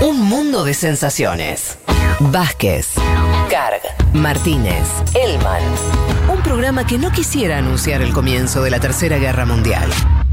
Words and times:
Un 0.00 0.20
mundo 0.20 0.62
de 0.62 0.74
sensaciones. 0.74 1.76
Vázquez, 2.20 2.92
Carg, 3.50 3.82
Martínez, 4.12 4.86
Elman. 5.12 5.60
Un 6.32 6.40
programa 6.40 6.86
que 6.86 6.98
no 6.98 7.10
quisiera 7.10 7.58
anunciar 7.58 8.00
el 8.02 8.12
comienzo 8.12 8.62
de 8.62 8.70
la 8.70 8.78
Tercera 8.78 9.18
Guerra 9.18 9.44
Mundial. 9.44 9.90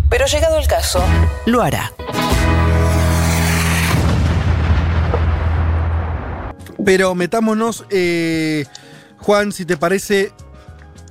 Pero 0.08 0.28
llegado 0.28 0.60
el 0.60 0.68
caso, 0.68 1.04
lo 1.48 1.64
hará. 1.64 1.92
Pero 6.86 7.16
metámonos, 7.16 7.86
eh, 7.90 8.66
Juan, 9.18 9.52
si 9.52 9.66
te 9.66 9.78
parece, 9.78 10.32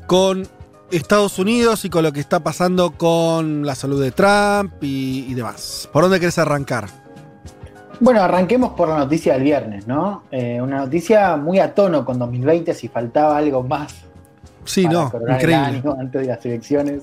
con 0.07 0.46
Estados 0.93 1.41
Unidos 1.41 1.84
y 1.84 1.91
con 1.91 2.05
lo 2.05 2.12
que 2.12 2.21
está 2.21 2.39
pasando 2.39 2.93
con 2.93 3.66
la 3.66 3.75
salud 3.75 4.00
de 4.00 4.12
Trump 4.12 4.75
y, 4.80 5.27
y 5.29 5.34
demás. 5.34 5.89
¿Por 5.93 6.05
dónde 6.05 6.21
querés 6.21 6.39
arrancar? 6.39 7.04
Bueno, 8.01 8.23
arranquemos 8.23 8.73
por 8.73 8.89
la 8.89 8.99
noticia 8.99 9.35
del 9.35 9.43
viernes, 9.43 9.87
¿no? 9.87 10.25
Eh, 10.31 10.61
una 10.61 10.79
noticia 10.79 11.37
muy 11.37 11.59
a 11.59 11.75
tono 11.75 12.05
con 12.05 12.18
2020, 12.18 12.75
si 12.75 12.89
faltaba 12.89 13.37
algo 13.37 13.63
más. 13.63 14.05
Sí, 14.64 14.85
para 14.85 14.95
no, 14.95 15.13
el 15.14 15.35
increíble. 15.35 15.55
año 15.55 15.96
antes 16.01 16.23
de 16.23 16.27
las 16.27 16.45
elecciones, 16.45 17.03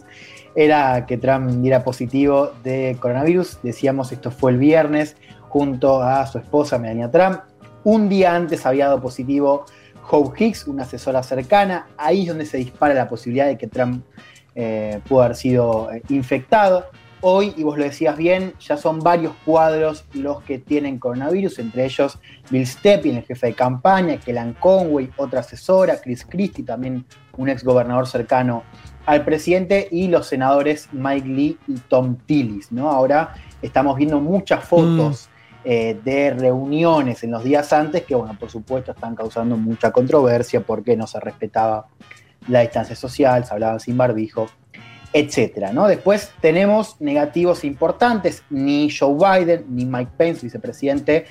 era 0.55 1.05
que 1.05 1.17
Trump 1.17 1.49
diera 1.61 1.83
positivo 1.83 2.51
de 2.63 2.97
coronavirus. 2.99 3.59
Decíamos, 3.63 4.11
esto 4.11 4.31
fue 4.31 4.51
el 4.51 4.57
viernes, 4.57 5.15
junto 5.47 6.01
a 6.01 6.25
su 6.27 6.39
esposa 6.39 6.77
Melania 6.77 7.09
Trump. 7.09 7.39
Un 7.83 8.09
día 8.09 8.35
antes 8.35 8.65
había 8.65 8.85
dado 8.85 9.01
positivo 9.01 9.65
Hope 10.09 10.43
Hicks, 10.43 10.67
una 10.67 10.83
asesora 10.83 11.23
cercana. 11.23 11.87
Ahí 11.97 12.23
es 12.23 12.27
donde 12.27 12.45
se 12.45 12.57
dispara 12.57 12.93
la 12.93 13.07
posibilidad 13.07 13.47
de 13.47 13.57
que 13.57 13.67
Trump 13.67 14.03
eh, 14.55 14.99
pudo 15.07 15.23
haber 15.23 15.35
sido 15.35 15.91
eh, 15.91 16.01
infectado. 16.09 16.85
Hoy, 17.23 17.53
y 17.55 17.61
vos 17.61 17.77
lo 17.77 17.83
decías 17.83 18.17
bien, 18.17 18.55
ya 18.59 18.77
son 18.77 18.99
varios 18.99 19.33
cuadros 19.45 20.05
los 20.13 20.41
que 20.41 20.57
tienen 20.57 20.97
coronavirus, 20.97 21.59
entre 21.59 21.85
ellos 21.85 22.17
Bill 22.49 22.65
Stepien, 22.65 23.17
el 23.17 23.23
jefe 23.23 23.47
de 23.47 23.53
campaña, 23.53 24.17
Kellan 24.17 24.53
Conway, 24.53 25.11
otra 25.17 25.41
asesora, 25.41 26.01
Chris 26.01 26.25
Christie, 26.25 26.65
también 26.65 27.05
un 27.37 27.49
ex 27.49 27.63
gobernador 27.63 28.07
cercano 28.07 28.63
al 29.05 29.23
presidente, 29.23 29.87
y 29.91 30.07
los 30.07 30.25
senadores 30.25 30.89
Mike 30.91 31.27
Lee 31.27 31.59
y 31.67 31.75
Tom 31.75 32.15
Tillis. 32.25 32.71
¿no? 32.71 32.89
Ahora 32.89 33.35
estamos 33.61 33.97
viendo 33.97 34.19
muchas 34.19 34.63
fotos 34.63 35.29
eh, 35.63 35.99
de 36.03 36.31
reuniones 36.31 37.23
en 37.23 37.29
los 37.29 37.43
días 37.43 37.71
antes 37.71 38.01
que, 38.03 38.15
bueno, 38.15 38.35
por 38.39 38.49
supuesto 38.49 38.93
están 38.93 39.13
causando 39.13 39.57
mucha 39.57 39.91
controversia 39.91 40.61
porque 40.61 40.97
no 40.97 41.05
se 41.05 41.19
respetaba 41.19 41.85
la 42.47 42.61
distancia 42.61 42.95
social, 42.95 43.45
se 43.45 43.53
hablaba 43.53 43.77
sin 43.77 43.95
barbijo, 43.95 44.47
etcétera, 45.13 45.73
¿no? 45.73 45.87
Después 45.87 46.31
tenemos 46.41 46.99
negativos 46.99 47.63
importantes, 47.63 48.43
ni 48.49 48.89
Joe 48.89 49.15
Biden 49.15 49.65
ni 49.69 49.85
Mike 49.85 50.11
Pence, 50.17 50.45
vicepresidente, 50.45 51.25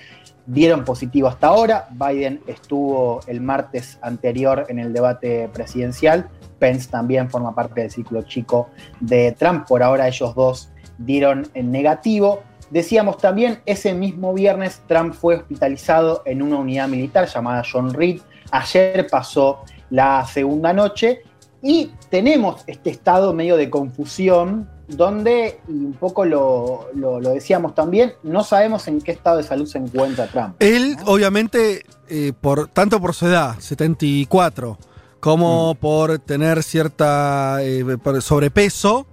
dieron 0.47 0.85
positivo 0.85 1.29
hasta 1.29 1.49
ahora. 1.49 1.89
Biden 1.91 2.41
estuvo 2.47 3.21
el 3.27 3.41
martes 3.41 3.99
anterior 4.03 4.67
en 4.69 4.79
el 4.79 4.93
debate 4.93 5.49
presidencial. 5.53 6.29
Pence 6.59 6.91
también 6.91 7.31
forma 7.31 7.55
parte 7.55 7.83
del 7.83 7.91
círculo 7.91 8.23
chico 8.23 8.71
de 9.01 9.33
Trump. 9.33 9.67
Por 9.67 9.83
ahora 9.83 10.09
ellos 10.09 10.35
dos 10.35 10.71
dieron 10.99 11.49
en 11.55 11.71
negativo. 11.71 12.43
Decíamos 12.71 13.19
también, 13.19 13.61
ese 13.67 13.95
mismo 13.95 14.33
viernes 14.35 14.83
Trump 14.87 15.15
fue 15.15 15.37
hospitalizado 15.37 16.23
en 16.25 16.43
una 16.43 16.59
unidad 16.59 16.89
militar 16.89 17.27
llamada 17.27 17.63
John 17.71 17.93
Reed. 17.93 18.21
Ayer 18.51 19.07
pasó 19.11 19.65
la 19.91 20.25
segunda 20.27 20.73
noche 20.73 21.23
y 21.63 21.91
tenemos 22.09 22.63
este 22.67 22.91
estado 22.91 23.33
medio 23.33 23.57
de 23.57 23.69
confusión 23.71 24.69
donde, 24.89 25.61
y 25.69 25.73
un 25.73 25.93
poco 25.93 26.25
lo, 26.25 26.89
lo- 26.95 27.21
lo 27.21 27.31
decíamos 27.31 27.75
también, 27.75 28.15
no 28.23 28.43
sabemos 28.43 28.89
en 28.89 29.01
qué 29.01 29.13
estado 29.13 29.37
de 29.37 29.45
salud 29.45 29.67
se 29.67 29.79
encuentra 29.79 30.27
Trump. 30.27 30.57
Él, 30.59 30.97
obviamente, 31.07 31.85
eh, 32.09 32.33
por, 32.41 32.67
tanto 32.69 33.01
por 33.01 33.15
su 33.15 33.27
edad, 33.27 33.57
74, 33.61 34.79
como 35.21 35.75
por 35.77 36.19
tener 36.19 36.63
cierta 36.63 37.59
eh, 37.63 37.85
por 38.03 38.21
sobrepeso, 38.23 39.07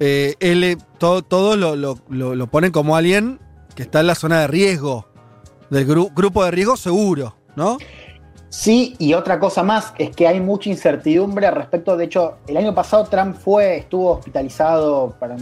eh, 0.00 0.34
él 0.40 0.78
todo, 0.98 1.22
todo 1.22 1.56
lo, 1.56 1.76
lo- 1.76 1.98
lo- 2.08 2.34
lo 2.34 2.46
ponen 2.46 2.72
como 2.72 2.96
alguien 2.96 3.40
que 3.74 3.82
está 3.82 4.00
en 4.00 4.06
la 4.06 4.14
zona 4.14 4.40
de 4.40 4.46
riesgo, 4.46 5.06
del 5.70 5.86
gru- 5.88 6.12
grupo 6.14 6.44
de 6.44 6.50
riesgo 6.52 6.76
seguro, 6.76 7.36
¿no? 7.56 7.78
Sí, 8.56 8.94
y 9.00 9.14
otra 9.14 9.40
cosa 9.40 9.64
más 9.64 9.92
es 9.98 10.14
que 10.14 10.28
hay 10.28 10.38
mucha 10.40 10.70
incertidumbre 10.70 11.50
respecto. 11.50 11.96
De 11.96 12.04
hecho, 12.04 12.36
el 12.46 12.56
año 12.56 12.72
pasado 12.72 13.02
Trump 13.02 13.34
fue, 13.34 13.78
estuvo 13.78 14.12
hospitalizado 14.12 15.16
para, 15.18 15.34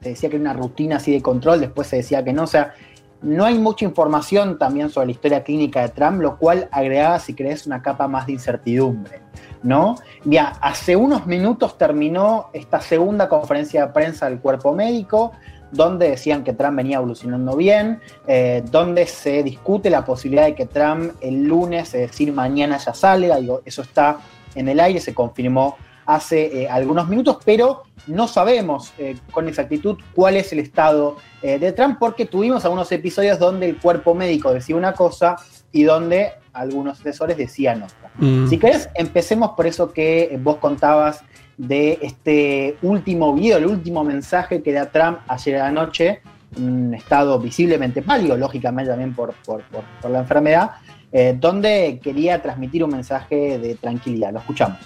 te 0.00 0.10
decía 0.10 0.28
que 0.28 0.36
era 0.36 0.42
una 0.42 0.52
rutina 0.52 0.96
así 0.96 1.10
de 1.10 1.22
control, 1.22 1.60
después 1.60 1.88
se 1.88 1.96
decía 1.96 2.22
que 2.22 2.34
no. 2.34 2.44
O 2.44 2.46
sea, 2.46 2.74
no 3.22 3.46
hay 3.46 3.58
mucha 3.58 3.86
información 3.86 4.58
también 4.58 4.90
sobre 4.90 5.06
la 5.06 5.12
historia 5.12 5.42
clínica 5.42 5.80
de 5.80 5.88
Trump, 5.88 6.20
lo 6.20 6.36
cual 6.36 6.68
agregaba, 6.70 7.18
si 7.18 7.32
querés, 7.32 7.66
una 7.66 7.80
capa 7.80 8.06
más 8.08 8.26
de 8.26 8.32
incertidumbre, 8.32 9.22
¿no? 9.62 9.96
Ya, 10.24 10.52
hace 10.60 10.96
unos 10.96 11.26
minutos 11.26 11.78
terminó 11.78 12.50
esta 12.52 12.82
segunda 12.82 13.26
conferencia 13.30 13.86
de 13.86 13.92
prensa 13.94 14.28
del 14.28 14.38
cuerpo 14.38 14.74
médico, 14.74 15.32
donde 15.70 16.10
decían 16.10 16.44
que 16.44 16.52
Trump 16.52 16.76
venía 16.76 16.96
evolucionando 16.96 17.56
bien, 17.56 18.00
eh, 18.26 18.62
donde 18.70 19.06
se 19.06 19.42
discute 19.42 19.90
la 19.90 20.04
posibilidad 20.04 20.46
de 20.46 20.54
que 20.54 20.66
Trump 20.66 21.12
el 21.20 21.44
lunes, 21.44 21.94
es 21.94 22.10
decir, 22.10 22.32
mañana 22.32 22.78
ya 22.78 22.94
salga, 22.94 23.36
digo, 23.36 23.62
eso 23.64 23.82
está 23.82 24.18
en 24.54 24.68
el 24.68 24.80
aire, 24.80 25.00
se 25.00 25.14
confirmó 25.14 25.76
hace 26.06 26.62
eh, 26.62 26.68
algunos 26.68 27.08
minutos, 27.08 27.38
pero 27.44 27.84
no 28.06 28.26
sabemos 28.26 28.92
eh, 28.98 29.16
con 29.30 29.48
exactitud 29.48 29.96
cuál 30.14 30.36
es 30.36 30.52
el 30.52 30.58
estado 30.58 31.16
eh, 31.42 31.58
de 31.58 31.72
Trump, 31.72 31.98
porque 32.00 32.26
tuvimos 32.26 32.64
algunos 32.64 32.90
episodios 32.90 33.38
donde 33.38 33.68
el 33.68 33.78
cuerpo 33.78 34.14
médico 34.14 34.52
decía 34.52 34.74
una 34.74 34.92
cosa 34.92 35.36
y 35.70 35.84
donde 35.84 36.32
algunos 36.52 36.98
asesores 37.00 37.36
decían 37.36 37.84
otra. 37.84 38.10
Mm. 38.16 38.48
Si 38.48 38.58
querés, 38.58 38.88
empecemos 38.94 39.50
por 39.50 39.68
eso 39.68 39.92
que 39.92 40.36
vos 40.42 40.56
contabas 40.56 41.22
de 41.60 41.98
este 42.00 42.76
último 42.82 43.34
video, 43.34 43.58
el 43.58 43.66
último 43.66 44.02
mensaje 44.02 44.62
que 44.62 44.72
da 44.72 44.86
Trump 44.90 45.18
ayer 45.28 45.56
a 45.56 45.64
la 45.64 45.72
noche, 45.72 46.20
un 46.56 46.94
estado 46.94 47.38
visiblemente 47.38 48.00
pálido, 48.02 48.36
lógicamente 48.36 48.90
también 48.90 49.14
por, 49.14 49.34
por- 49.44 49.62
por- 49.64 49.84
por 50.00 50.10
la 50.10 50.20
enfermedad, 50.20 50.70
eh, 51.12 51.36
donde 51.38 52.00
quería 52.02 52.40
transmitir 52.40 52.82
un 52.82 52.90
mensaje 52.90 53.58
de 53.58 53.74
tranquilidad. 53.74 54.32
Lo 54.32 54.38
escuchamos. 54.40 54.78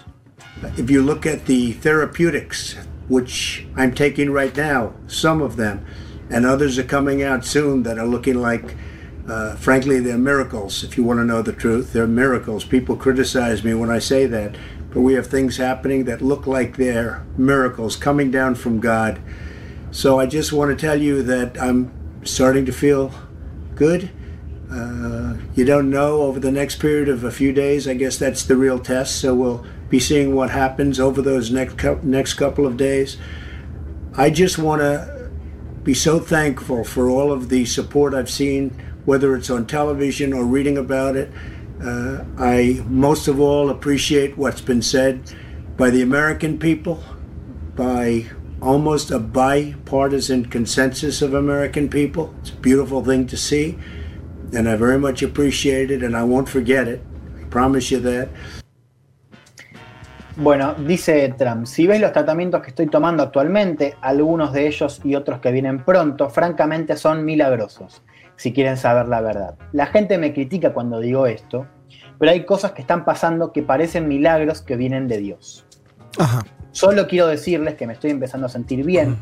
If 0.77 0.91
you 0.91 1.03
look 1.03 1.27
at 1.27 1.45
the 1.47 1.73
therapeutics, 1.81 2.77
which 3.09 3.67
I'm 3.77 3.93
taking 3.93 4.33
right 4.33 4.57
now, 4.57 4.93
some 5.07 5.43
of 5.45 5.57
them, 5.57 5.81
and 6.31 6.45
others 6.45 6.79
are 6.79 6.87
coming 6.87 7.23
out 7.23 7.45
soon 7.45 7.83
that 7.85 7.99
are 7.99 8.07
looking 8.07 8.41
like, 8.43 8.75
uh, 9.29 9.55
frankly, 9.57 10.01
they're 10.01 10.19
miracles. 10.19 10.83
If 10.83 10.97
you 10.99 11.05
want 11.05 11.21
to 11.21 11.25
know 11.25 11.41
the 11.43 11.53
truth, 11.53 11.93
they're 11.93 12.07
miracles. 12.09 12.65
People 12.65 12.97
criticize 12.97 13.63
me 13.63 13.75
when 13.75 13.91
I 13.91 14.01
say 14.01 14.27
that, 14.27 14.57
but 14.95 15.01
we 15.01 15.15
have 15.15 15.27
things 15.27 15.57
happening 15.57 16.05
that 16.05 16.23
look 16.23 16.47
like 16.47 16.77
they're 16.77 17.27
miracles 17.37 17.97
coming 17.97 18.31
down 18.31 18.55
from 18.55 18.79
God. 18.79 19.21
So 19.91 20.21
I 20.21 20.27
just 20.27 20.53
want 20.53 20.71
to 20.71 20.87
tell 20.87 21.01
you 21.01 21.23
that 21.25 21.61
I'm 21.61 21.93
starting 22.25 22.65
to 22.67 22.73
feel 22.73 23.13
good. 23.75 24.11
Uh, 24.71 25.35
you 25.55 25.65
don't 25.65 25.91
know 25.91 26.23
over 26.23 26.39
the 26.41 26.51
next 26.51 26.77
period 26.77 27.09
of 27.09 27.25
a 27.25 27.31
few 27.31 27.53
days. 27.53 27.87
I 27.87 27.95
guess 27.95 28.17
that's 28.17 28.45
the 28.45 28.57
real 28.57 28.79
test. 28.79 29.21
So 29.21 29.35
we'll 29.35 29.67
be 29.89 29.99
seeing 29.99 30.35
what 30.35 30.51
happens 30.51 30.99
over 30.99 31.21
those 31.21 31.51
next 31.51 31.83
next 32.03 32.35
couple 32.35 32.67
of 32.67 32.77
days. 32.77 33.17
I 34.17 34.31
just 34.31 34.59
want 34.59 34.81
to 34.81 35.31
be 35.83 35.95
so 35.95 36.19
thankful 36.19 36.85
for 36.85 37.11
all 37.11 37.33
of 37.33 37.49
the 37.49 37.65
support 37.65 38.15
I've 38.15 38.31
seen, 38.31 38.71
whether 39.05 39.35
it's 39.37 39.51
on 39.51 39.67
television 39.67 40.33
or 40.33 40.45
reading 40.45 40.79
about 40.79 41.17
it. 41.17 41.31
Uh, 41.85 42.25
I 42.39 42.83
most 42.89 43.29
of 43.29 43.41
all 43.41 43.69
appreciate 43.69 44.39
what's 44.39 44.63
been 44.63 44.81
said 44.81 45.21
by 45.77 45.91
the 45.91 46.01
American 46.01 46.59
people, 46.59 46.99
by 47.77 48.25
almost 48.63 49.11
a 49.11 49.19
bipartisan 49.19 50.47
consensus 50.47 51.21
of 51.21 51.35
American 51.35 51.91
people. 51.91 52.33
It's 52.41 52.53
a 52.53 52.57
beautiful 52.57 53.05
thing 53.05 53.27
to 53.27 53.37
see, 53.37 53.77
and 54.55 54.67
I 54.67 54.77
very 54.77 54.99
much 54.99 55.23
appreciate 55.23 55.91
it, 55.91 56.03
and 56.03 56.17
I 56.17 56.25
won't 56.25 56.49
forget 56.49 56.89
it. 56.89 57.03
I 57.39 57.45
promise 57.51 57.91
you 57.91 58.01
that. 58.01 58.29
Bueno, 60.37 60.75
dice 60.75 61.33
Trump, 61.39 61.67
si 61.67 61.87
ves 61.87 62.01
los 62.01 62.13
tratamientos 62.13 62.63
que 62.63 62.71
estoy 62.71 62.87
tomando 62.87 63.23
actualmente, 63.23 63.95
algunos 64.01 64.53
de 64.53 64.67
ellos 64.67 65.01
y 65.05 65.15
otros 65.15 65.39
que 65.41 65.53
vienen 65.53 65.85
pronto, 65.85 66.29
francamente 66.31 66.97
son 66.97 67.25
milagrosos, 67.25 68.03
si 68.37 68.53
quieren 68.53 68.77
saber 68.77 69.07
la 69.07 69.21
verdad. 69.21 69.57
La 69.73 69.87
gente 69.87 70.19
me 70.19 70.33
critica 70.33 70.73
cuando 70.73 70.99
digo 70.99 71.29
esto, 71.29 71.69
pero 72.19 72.33
hay 72.33 72.45
cosas 72.45 72.73
que 72.73 72.83
están 72.83 73.05
pasando 73.05 73.53
que 73.53 73.63
parecen 73.63 74.09
milagros 74.09 74.63
que 74.63 74.77
vienen 74.77 75.09
de 75.09 75.19
Dios. 75.19 75.67
Ajá. 76.19 76.45
Solo 76.75 77.07
quiero 77.07 77.29
decirles 77.29 77.75
que 77.75 77.87
me 77.87 77.93
estoy 77.93 78.11
empezando 78.11 78.47
a 78.47 78.51
sentir 78.51 78.85
bien. 78.85 79.17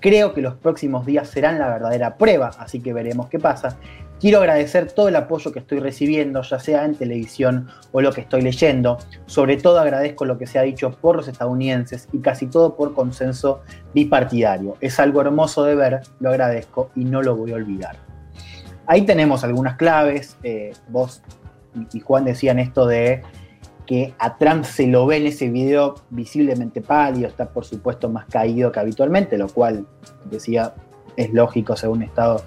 Creo 0.00 0.34
que 0.34 0.42
los 0.42 0.54
próximos 0.54 1.06
días 1.06 1.28
serán 1.28 1.58
la 1.58 1.68
verdadera 1.68 2.16
prueba, 2.16 2.50
así 2.58 2.80
que 2.80 2.92
veremos 2.92 3.28
qué 3.28 3.38
pasa. 3.38 3.78
Quiero 4.18 4.38
agradecer 4.38 4.90
todo 4.90 5.08
el 5.08 5.16
apoyo 5.16 5.52
que 5.52 5.58
estoy 5.58 5.78
recibiendo, 5.78 6.42
ya 6.42 6.58
sea 6.58 6.84
en 6.84 6.94
televisión 6.94 7.68
o 7.92 8.00
lo 8.00 8.12
que 8.12 8.22
estoy 8.22 8.42
leyendo. 8.42 8.98
Sobre 9.26 9.56
todo 9.56 9.78
agradezco 9.78 10.24
lo 10.24 10.36
que 10.36 10.46
se 10.46 10.58
ha 10.58 10.62
dicho 10.62 10.90
por 10.90 11.16
los 11.16 11.28
estadounidenses 11.28 12.08
y 12.12 12.18
casi 12.18 12.46
todo 12.46 12.76
por 12.76 12.94
consenso 12.94 13.60
bipartidario. 13.94 14.76
Es 14.80 14.98
algo 14.98 15.20
hermoso 15.20 15.64
de 15.64 15.74
ver, 15.74 16.00
lo 16.18 16.30
agradezco 16.30 16.90
y 16.96 17.04
no 17.04 17.22
lo 17.22 17.36
voy 17.36 17.52
a 17.52 17.56
olvidar. 17.56 17.96
Ahí 18.86 19.02
tenemos 19.02 19.44
algunas 19.44 19.76
claves. 19.76 20.36
Eh, 20.42 20.72
vos 20.88 21.22
y 21.92 22.00
Juan 22.00 22.24
decían 22.24 22.58
esto 22.58 22.86
de 22.86 23.22
que 23.86 24.14
a 24.18 24.36
Trump 24.36 24.64
se 24.64 24.86
lo 24.86 25.06
ve 25.06 25.18
en 25.18 25.26
ese 25.26 25.48
video 25.48 25.94
visiblemente 26.10 26.80
pálido, 26.80 27.28
está 27.28 27.48
por 27.50 27.64
supuesto 27.64 28.08
más 28.08 28.26
caído 28.26 28.72
que 28.72 28.80
habitualmente, 28.80 29.38
lo 29.38 29.48
cual 29.48 29.86
decía 30.24 30.74
es 31.16 31.32
lógico 31.32 31.76
según 31.76 32.02
estado 32.02 32.42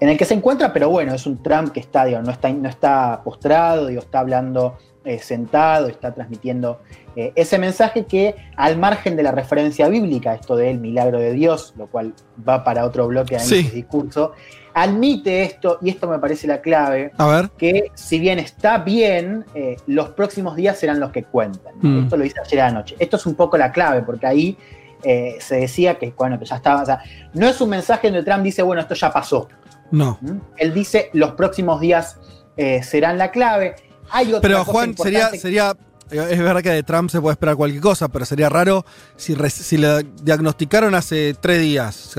en 0.00 0.08
el 0.08 0.18
que 0.18 0.24
se 0.24 0.34
encuentra, 0.34 0.72
pero 0.72 0.88
bueno, 0.90 1.14
es 1.14 1.26
un 1.26 1.42
Trump 1.42 1.70
que 1.70 1.80
está, 1.80 2.04
no, 2.22 2.30
está 2.30 2.52
no 2.52 2.68
está 2.68 3.20
postrado, 3.22 3.86
digo, 3.86 4.00
está 4.00 4.20
hablando 4.20 4.76
eh, 5.04 5.18
sentado, 5.18 5.88
está 5.88 6.12
transmitiendo 6.12 6.80
eh, 7.14 7.32
ese 7.34 7.58
mensaje 7.58 8.06
que 8.06 8.34
al 8.56 8.78
margen 8.78 9.16
de 9.16 9.22
la 9.22 9.32
referencia 9.32 9.88
bíblica, 9.88 10.34
esto 10.34 10.56
del 10.56 10.80
milagro 10.80 11.18
de 11.18 11.32
Dios, 11.32 11.74
lo 11.76 11.86
cual 11.86 12.14
va 12.48 12.64
para 12.64 12.84
otro 12.84 13.06
bloque 13.06 13.34
de 13.34 13.40
sí. 13.40 13.62
discurso, 13.62 14.32
admite 14.74 15.42
esto, 15.42 15.78
y 15.82 15.90
esto 15.90 16.08
me 16.08 16.18
parece 16.18 16.46
la 16.46 16.60
clave, 16.60 17.12
A 17.18 17.26
ver. 17.26 17.50
que 17.58 17.90
si 17.94 18.18
bien 18.18 18.38
está 18.38 18.78
bien, 18.78 19.44
eh, 19.54 19.76
los 19.86 20.10
próximos 20.10 20.56
días 20.56 20.78
serán 20.78 21.00
los 21.00 21.10
que 21.10 21.24
cuentan. 21.24 21.74
Mm. 21.80 22.04
Esto 22.04 22.16
lo 22.16 22.24
dice 22.24 22.40
ayer 22.44 22.60
anoche. 22.60 22.96
Esto 22.98 23.16
es 23.16 23.26
un 23.26 23.34
poco 23.34 23.56
la 23.56 23.72
clave, 23.72 24.02
porque 24.02 24.26
ahí 24.26 24.56
eh, 25.02 25.36
se 25.40 25.56
decía 25.56 25.96
que, 25.98 26.12
bueno, 26.16 26.38
que 26.38 26.44
ya 26.44 26.56
estaba, 26.56 26.82
o 26.82 26.86
sea, 26.86 27.02
no 27.34 27.48
es 27.48 27.60
un 27.60 27.70
mensaje 27.70 28.08
donde 28.08 28.22
Trump 28.22 28.42
dice, 28.44 28.62
bueno, 28.62 28.82
esto 28.82 28.94
ya 28.94 29.12
pasó. 29.12 29.48
No. 29.90 30.18
¿Mm? 30.20 30.38
Él 30.56 30.72
dice, 30.72 31.10
los 31.12 31.32
próximos 31.32 31.80
días 31.80 32.18
eh, 32.56 32.82
serán 32.82 33.18
la 33.18 33.30
clave. 33.30 33.74
Hay 34.10 34.28
otra 34.28 34.40
Pero 34.40 34.58
cosa 34.60 34.72
Juan, 34.72 34.96
sería, 34.96 35.30
sería. 35.30 35.76
Es 36.10 36.38
verdad 36.38 36.62
que 36.62 36.70
de 36.70 36.82
Trump 36.82 37.08
se 37.08 37.22
puede 37.22 37.32
esperar 37.32 37.56
cualquier 37.56 37.80
cosa, 37.80 38.08
pero 38.08 38.26
sería 38.26 38.50
raro 38.50 38.84
si, 39.16 39.34
le 39.78 40.02
diagnosticaron 40.22 40.94
hace 40.94 41.34
tres 41.40 41.60
días. 41.60 42.14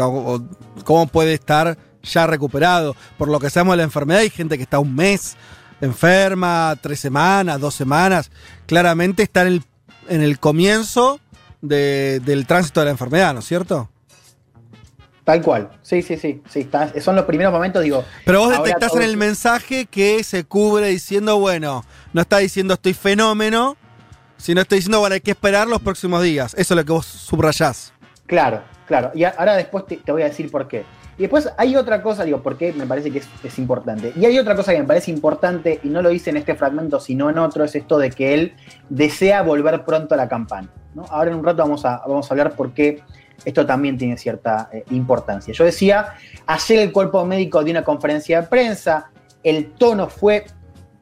¿Cómo 0.84 1.08
puede 1.08 1.36
estar 1.36 1.78
ya 2.04 2.28
recuperado? 2.28 2.96
Por 3.18 3.30
lo 3.30 3.40
que 3.40 3.50
sabemos 3.50 3.74
de 3.74 3.78
la 3.78 3.84
enfermedad, 3.84 4.22
hay 4.22 4.30
gente 4.30 4.58
que 4.58 4.64
está 4.64 4.80
un 4.80 4.94
mes 4.96 5.36
enferma, 5.82 6.78
tres 6.82 7.00
semanas, 7.00 7.60
dos 7.60 7.74
semanas. 7.76 8.32
Claramente 8.68 9.24
está 9.24 9.42
en 9.42 9.48
el, 9.48 9.64
en 10.08 10.22
el 10.22 10.40
comienzo 10.40 11.20
de- 11.62 12.22
del 12.24 12.46
tránsito 12.48 12.80
de 12.82 12.86
la 12.86 12.92
enfermedad, 12.92 13.34
¿no 13.34 13.40
es 13.40 13.46
cierto? 13.46 13.90
Tal 15.24 15.42
cual. 15.42 15.70
Sí, 15.82 16.02
sí, 16.02 16.18
sí. 16.18 16.42
sí 16.50 16.62
está- 16.62 16.92
son 17.02 17.16
los 17.16 17.26
primeros 17.26 17.54
momentos, 17.54 17.82
digo. 17.84 18.04
Pero 18.26 18.40
vos 18.42 18.58
detectás 18.64 18.94
en 18.96 19.04
el 19.04 19.16
mensaje 19.18 19.86
que 19.86 20.24
se 20.24 20.44
cubre 20.44 20.88
diciendo, 20.90 21.40
bueno, 21.40 21.86
no 22.12 22.22
está 22.22 22.38
diciendo 22.40 22.74
estoy 22.74 22.94
fenómeno, 22.94 23.78
sino 24.38 24.60
está 24.62 24.76
diciendo, 24.76 25.00
bueno, 25.00 25.14
hay 25.16 25.22
que 25.22 25.32
esperar 25.32 25.68
los 25.68 25.82
próximos 25.82 26.22
días. 26.24 26.54
Eso 26.58 26.74
es 26.74 26.78
lo 26.78 26.84
que 26.86 26.92
vos 26.92 27.06
subrayás. 27.06 27.94
Claro, 28.26 28.62
claro. 28.86 29.12
Y 29.16 29.24
ahora 29.24 29.56
después 29.56 29.86
te, 29.88 29.96
te 29.98 30.12
voy 30.12 30.24
a 30.24 30.26
decir 30.26 30.52
por 30.52 30.68
qué. 30.68 30.84
Y 31.18 31.22
después 31.24 31.50
hay 31.58 31.76
otra 31.76 32.02
cosa, 32.02 32.24
digo, 32.24 32.42
por 32.42 32.58
qué 32.58 32.74
me 32.74 32.86
parece 32.86 33.12
que 33.12 33.22
es, 33.44 33.60
importante. 33.60 34.14
Y 34.16 34.26
hay 34.26 34.38
otra 34.40 34.56
cosa 34.56 34.72
que 34.72 34.80
me 34.80 34.86
parece 34.86 35.12
importante, 35.12 35.80
y 35.84 35.90
no 35.90 36.02
lo 36.02 36.12
hice 36.12 36.32
en 36.32 36.38
este 36.38 36.56
fragmento, 36.56 37.00
sino 37.00 37.30
en 37.30 37.38
otro, 37.38 37.64
es 37.64 37.76
esto 37.76 37.98
de 37.98 38.10
que 38.10 38.34
él 38.34 38.54
desea 38.90 39.42
volver 39.44 39.86
pronto 39.86 40.16
a 40.16 40.18
la 40.18 40.28
campaña. 40.28 40.70
¿no? 40.96 41.06
Ahora 41.10 41.32
en 41.32 41.38
un 41.38 41.44
rato 41.44 41.58
vamos 41.58 41.86
a, 41.86 41.98
vamos 42.08 42.30
a 42.30 42.34
hablar 42.34 42.56
por 42.56 42.74
qué 42.74 43.04
esto 43.46 43.66
también 43.66 43.98
tiene 43.98 44.18
cierta 44.18 44.70
eh, 44.72 44.84
importancia. 44.92 45.54
Yo 45.54 45.66
decía, 45.66 46.14
ayer 46.46 46.80
el 46.80 46.92
cuerpo 46.92 47.26
médico 47.26 47.64
dio 47.64 47.72
una 47.72 47.84
conferencia 47.84 48.42
de 48.42 48.48
prensa, 48.48 49.12
el 49.44 49.72
tono 49.72 50.08
fue 50.08 50.46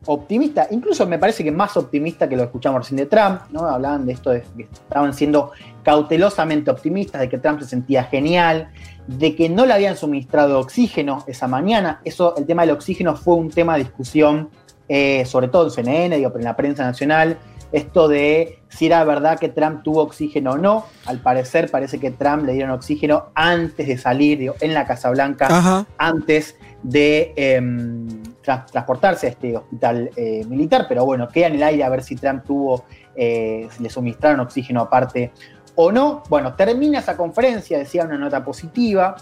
optimista, 0.05 0.67
incluso 0.71 1.05
me 1.05 1.19
parece 1.19 1.43
que 1.43 1.51
más 1.51 1.77
optimista 1.77 2.27
que 2.27 2.35
lo 2.35 2.43
escuchamos 2.43 2.81
recién 2.81 2.97
de 2.97 3.05
Trump, 3.05 3.41
¿no? 3.51 3.67
Hablaban 3.67 4.05
de 4.05 4.13
esto 4.13 4.31
de 4.31 4.41
que 4.41 4.63
estaban 4.63 5.13
siendo 5.13 5.51
cautelosamente 5.83 6.71
optimistas, 6.71 7.21
de 7.21 7.29
que 7.29 7.37
Trump 7.37 7.61
se 7.61 7.67
sentía 7.67 8.03
genial, 8.05 8.71
de 9.07 9.35
que 9.35 9.49
no 9.49 9.65
le 9.65 9.73
habían 9.73 9.97
suministrado 9.97 10.59
oxígeno 10.59 11.23
esa 11.27 11.47
mañana. 11.47 12.01
Eso, 12.03 12.35
el 12.37 12.45
tema 12.45 12.63
del 12.63 12.71
oxígeno 12.71 13.15
fue 13.15 13.35
un 13.35 13.49
tema 13.49 13.77
de 13.77 13.83
discusión, 13.83 14.49
eh, 14.87 15.23
sobre 15.25 15.47
todo 15.47 15.65
en 15.65 15.71
CNN, 15.71 16.17
digo, 16.17 16.29
pero 16.29 16.39
en 16.39 16.45
la 16.45 16.55
prensa 16.55 16.83
nacional. 16.83 17.37
Esto 17.71 18.09
de 18.09 18.59
si 18.67 18.87
era 18.87 19.03
verdad 19.05 19.39
que 19.39 19.47
Trump 19.47 19.81
tuvo 19.83 20.01
oxígeno 20.01 20.51
o 20.51 20.57
no. 20.57 20.85
Al 21.05 21.19
parecer, 21.19 21.71
parece 21.71 21.99
que 21.99 22.11
Trump 22.11 22.43
le 22.45 22.53
dieron 22.53 22.71
oxígeno 22.71 23.27
antes 23.33 23.87
de 23.87 23.97
salir, 23.97 24.39
digo, 24.39 24.55
en 24.59 24.73
la 24.73 24.85
Casa 24.85 25.09
Blanca 25.09 25.47
Ajá. 25.49 25.85
antes 25.97 26.57
de 26.83 27.33
em, 27.35 28.21
tra- 28.43 28.65
transportarse 28.65 29.27
a 29.27 29.29
este 29.29 29.57
hospital 29.57 30.09
eh, 30.15 30.43
militar, 30.45 30.85
pero 30.87 31.05
bueno, 31.05 31.27
queda 31.27 31.47
en 31.47 31.55
el 31.55 31.63
aire 31.63 31.83
a 31.83 31.89
ver 31.89 32.03
si 32.03 32.15
Trump 32.15 32.43
tuvo, 32.45 32.85
eh, 33.15 33.67
le 33.79 33.89
suministraron 33.89 34.39
oxígeno 34.39 34.81
aparte 34.81 35.31
o 35.75 35.91
no. 35.91 36.23
Bueno, 36.29 36.53
termina 36.55 36.99
esa 36.99 37.15
conferencia, 37.15 37.77
decía 37.77 38.05
una 38.05 38.17
nota 38.17 38.43
positiva, 38.43 39.15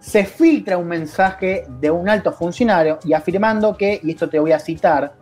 se 0.00 0.24
filtra 0.24 0.76
un 0.76 0.88
mensaje 0.88 1.66
de 1.80 1.90
un 1.90 2.08
alto 2.08 2.30
funcionario 2.32 2.98
y 3.04 3.14
afirmando 3.14 3.76
que, 3.76 4.00
y 4.02 4.10
esto 4.10 4.28
te 4.28 4.38
voy 4.38 4.52
a 4.52 4.58
citar, 4.58 5.14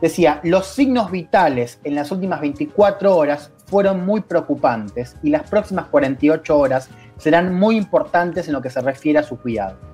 decía, 0.00 0.40
los 0.42 0.66
signos 0.66 1.10
vitales 1.10 1.78
en 1.84 1.94
las 1.94 2.10
últimas 2.10 2.40
24 2.40 3.14
horas 3.14 3.52
fueron 3.66 4.04
muy 4.04 4.22
preocupantes 4.22 5.16
y 5.22 5.30
las 5.30 5.48
próximas 5.48 5.86
48 5.86 6.58
horas 6.58 6.88
serán 7.18 7.54
muy 7.54 7.76
importantes 7.76 8.46
en 8.48 8.54
lo 8.54 8.62
que 8.62 8.70
se 8.70 8.80
refiere 8.80 9.18
a 9.18 9.22
su 9.22 9.38
cuidado. 9.38 9.91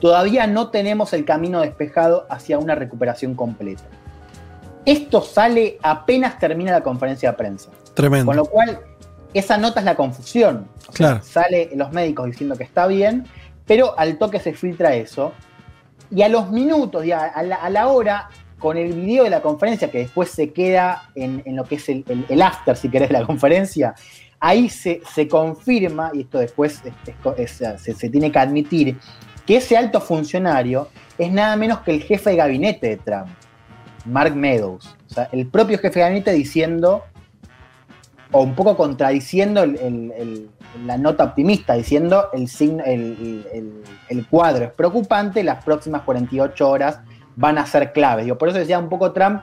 Todavía 0.00 0.46
no 0.46 0.68
tenemos 0.70 1.12
el 1.12 1.24
camino 1.24 1.60
despejado 1.60 2.26
hacia 2.30 2.58
una 2.58 2.74
recuperación 2.74 3.34
completa. 3.34 3.82
Esto 4.86 5.20
sale 5.22 5.78
apenas 5.82 6.38
termina 6.38 6.72
la 6.72 6.82
conferencia 6.82 7.30
de 7.32 7.36
prensa. 7.36 7.70
Tremendo. 7.94 8.26
Con 8.26 8.36
lo 8.36 8.44
cual, 8.46 8.80
esa 9.34 9.58
nota 9.58 9.80
es 9.80 9.86
la 9.86 9.94
confusión. 9.94 10.66
O 10.88 10.92
sea, 10.92 10.92
Claro. 10.94 11.22
Sale 11.22 11.70
los 11.74 11.92
médicos 11.92 12.26
diciendo 12.26 12.56
que 12.56 12.64
está 12.64 12.86
bien, 12.86 13.26
pero 13.66 13.98
al 13.98 14.16
toque 14.18 14.40
se 14.40 14.54
filtra 14.54 14.94
eso. 14.94 15.32
Y 16.10 16.22
a 16.22 16.28
los 16.28 16.50
minutos, 16.50 17.02
a, 17.12 17.42
la, 17.42 17.56
a 17.56 17.70
la 17.70 17.88
hora, 17.88 18.30
con 18.58 18.76
el 18.76 18.92
video 18.94 19.24
de 19.24 19.30
la 19.30 19.42
conferencia, 19.42 19.90
que 19.90 19.98
después 19.98 20.30
se 20.30 20.50
queda 20.52 21.10
en, 21.14 21.42
en 21.44 21.56
lo 21.56 21.64
que 21.64 21.76
es 21.76 21.88
el, 21.88 22.04
el- 22.08 22.26
el 22.28 22.42
after, 22.42 22.76
si 22.76 22.88
querés, 22.88 23.08
de 23.10 23.18
la 23.18 23.26
conferencia, 23.26 23.94
ahí 24.40 24.68
se, 24.70 25.02
se 25.14 25.28
confirma, 25.28 26.10
y 26.14 26.22
esto 26.22 26.38
después 26.38 26.80
es- 27.36 27.50
es- 27.50 27.80
se, 27.82 27.94
se 27.94 28.08
tiene 28.08 28.32
que 28.32 28.38
admitir, 28.38 28.98
que 29.50 29.56
ese 29.56 29.76
alto 29.76 30.00
funcionario 30.00 30.86
es 31.18 31.32
nada 31.32 31.56
menos 31.56 31.80
que 31.80 31.90
el 31.90 32.04
jefe 32.04 32.30
de 32.30 32.36
gabinete 32.36 32.88
de 32.90 32.96
Trump, 32.98 33.26
Mark 34.06 34.36
Meadows. 34.36 34.96
O 35.10 35.12
sea, 35.12 35.28
el 35.32 35.48
propio 35.48 35.76
jefe 35.76 35.98
de 35.98 36.04
gabinete 36.04 36.30
diciendo, 36.32 37.02
o 38.30 38.42
un 38.42 38.54
poco 38.54 38.76
contradiciendo 38.76 39.64
el- 39.64 39.74
el- 39.80 40.12
el- 40.16 40.50
la 40.86 40.96
nota 40.98 41.24
optimista, 41.24 41.74
diciendo 41.74 42.28
el, 42.32 42.46
signo, 42.46 42.84
el, 42.84 44.26
cuadro 44.30 44.66
es 44.66 44.70
preocupante, 44.70 45.42
las 45.42 45.64
próximas 45.64 46.02
48 46.02 46.70
horas 46.70 47.00
van 47.34 47.58
a 47.58 47.66
ser 47.66 47.92
claves. 47.92 48.26
Digo, 48.26 48.38
por 48.38 48.50
eso 48.50 48.58
decía 48.58 48.78
un 48.78 48.88
poco 48.88 49.10
Trump, 49.10 49.40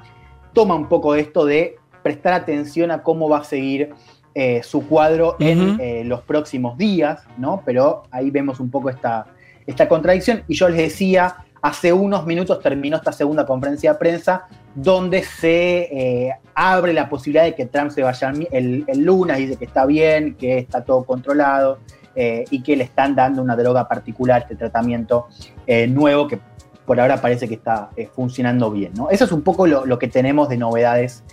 toma 0.54 0.76
un 0.76 0.88
poco 0.88 1.16
esto 1.16 1.44
de 1.44 1.76
prestar 2.02 2.32
atención 2.32 2.92
a 2.92 3.04
cómo 3.04 3.28
va 3.28 3.40
a 3.40 3.44
seguir 3.44 3.94
eh, 4.36 4.64
su 4.64 4.88
cuadro 4.88 5.36
en 5.40 5.82
eh, 5.82 6.04
los 6.06 6.22
próximos 6.22 6.78
días, 6.78 7.24
¿no? 7.38 7.62
Pero 7.66 8.04
ahí 8.10 8.32
vemos 8.32 8.62
un 8.62 8.72
poco 8.72 8.90
esta, 8.90 9.26
esta 9.68 9.88
contradicción. 9.88 10.44
Y 10.48 10.56
yo 10.56 10.70
les 10.70 10.78
decía, 10.78 11.36
hace 11.62 11.94
unos 11.94 12.26
minutos 12.26 12.60
terminó 12.62 12.98
esta 12.98 13.12
segunda 13.12 13.46
conferencia 13.46 13.94
de 13.94 14.00
prensa 14.00 14.48
donde 14.74 15.24
se 15.24 15.90
eh, 15.92 16.36
abre 16.56 16.94
la 16.94 17.10
posibilidad 17.10 17.44
de 17.44 17.56
que 17.56 17.66
Trump 17.66 17.92
se 17.92 18.04
vaya 18.04 18.32
el, 18.52 18.86
lunes, 18.96 19.38
dice 19.38 19.58
que 19.58 19.66
está 19.66 19.86
bien, 19.86 20.36
que 20.36 20.60
está 20.60 20.84
todo 20.84 21.04
controlado 21.04 21.80
eh, 22.16 22.46
y 22.52 22.62
que 22.62 22.76
le 22.76 22.84
están 22.84 23.16
dando 23.16 23.42
una 23.42 23.56
droga 23.56 23.88
particular, 23.88 24.44
este 24.44 24.56
tratamiento 24.56 25.28
eh, 25.66 25.88
nuevo 25.88 26.28
que 26.28 26.40
por 26.86 27.00
ahora 27.00 27.20
parece 27.20 27.48
que 27.48 27.56
está 27.56 27.90
funcionando 28.16 28.72
bien. 28.72 28.94
¿no? 28.96 29.10
Eso 29.10 29.26
es 29.26 29.32
un 29.32 29.42
poco 29.42 29.68
lo, 29.68 29.86
lo 29.86 30.00
que 30.00 30.08
tenemos 30.08 30.48
de 30.48 30.58
novedades 30.58 31.24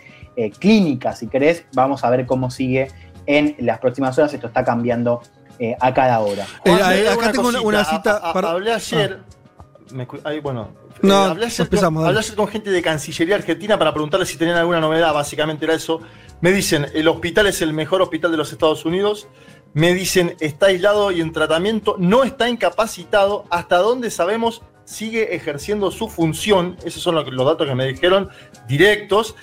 clínicas, 0.59 1.21
si 1.21 1.29
querés, 1.29 1.65
vamos 1.75 2.03
a 2.03 2.11
ver 2.11 2.27
cómo 2.27 2.51
sigue 2.51 2.89
en 3.27 3.55
las 3.59 3.79
próximas 3.79 4.19
horas, 4.19 4.35
esto 4.35 4.49
está 4.49 4.65
cambiando 4.65 5.23
eh, 5.59 5.77
a 5.81 5.93
cada 5.95 6.21
hora. 6.21 6.47
Eh, 6.65 7.09
acá 7.09 7.33
tengo 7.33 7.49
una- 7.49 7.59
cosita. 7.61 7.63
una 7.63 7.85
cita 7.85 8.11
A- 8.17 8.31
a- 8.31 8.33
para- 8.33 8.51
Hablé 8.51 8.73
ayer. 8.73 9.21
me 9.93 10.07
escu- 10.09 10.21
ahí, 10.25 10.41
bueno. 10.41 10.71
No, 11.03 11.27
eh, 11.27 11.31
hablé, 11.31 11.47
ayer 11.47 11.61
empezamos, 11.61 12.01
con, 12.01 12.09
hablé 12.09 12.21
ayer 12.21 12.35
con 12.37 12.49
gente 12.49 12.71
de 12.71 12.81
Cancillería 12.83 13.35
Argentina 13.37 13.79
para 13.79 13.93
preguntarle 13.93 14.27
si 14.27 14.37
tenían 14.39 14.57
alguna 14.57 14.81
novedad. 14.81 15.13
Básicamente 15.13 15.65
era 15.65 15.75
eso. 15.75 16.01
Me 16.41 16.53
dicen, 16.53 16.87
el 16.95 17.09
hospital 17.09 17.47
es 17.49 17.61
el 17.63 17.73
mejor 17.73 18.01
hospital 18.03 18.31
de 18.31 18.37
los 18.37 18.53
Estados 18.53 18.85
Unidos. 18.85 19.29
Me 19.75 19.93
dicen, 19.93 20.37
está 20.41 20.67
aislado 20.67 21.11
y 21.11 21.21
en 21.21 21.33
tratamiento. 21.33 21.97
No 21.99 22.23
está 22.25 22.49
incapacitado. 22.49 23.45
Hasta 23.51 23.79
donde 23.79 24.11
sabemos, 24.11 24.63
sigue 24.85 25.35
ejerciendo 25.35 25.91
su 25.91 26.09
función. 26.09 26.77
Esos 26.85 27.03
son 27.03 27.17
lo 27.17 27.25
que- 27.25 27.33
los 27.33 27.45
datos 27.47 27.67
que 27.67 27.75
me 27.75 27.87
dijeron 27.87 28.29
directos. 28.69 29.35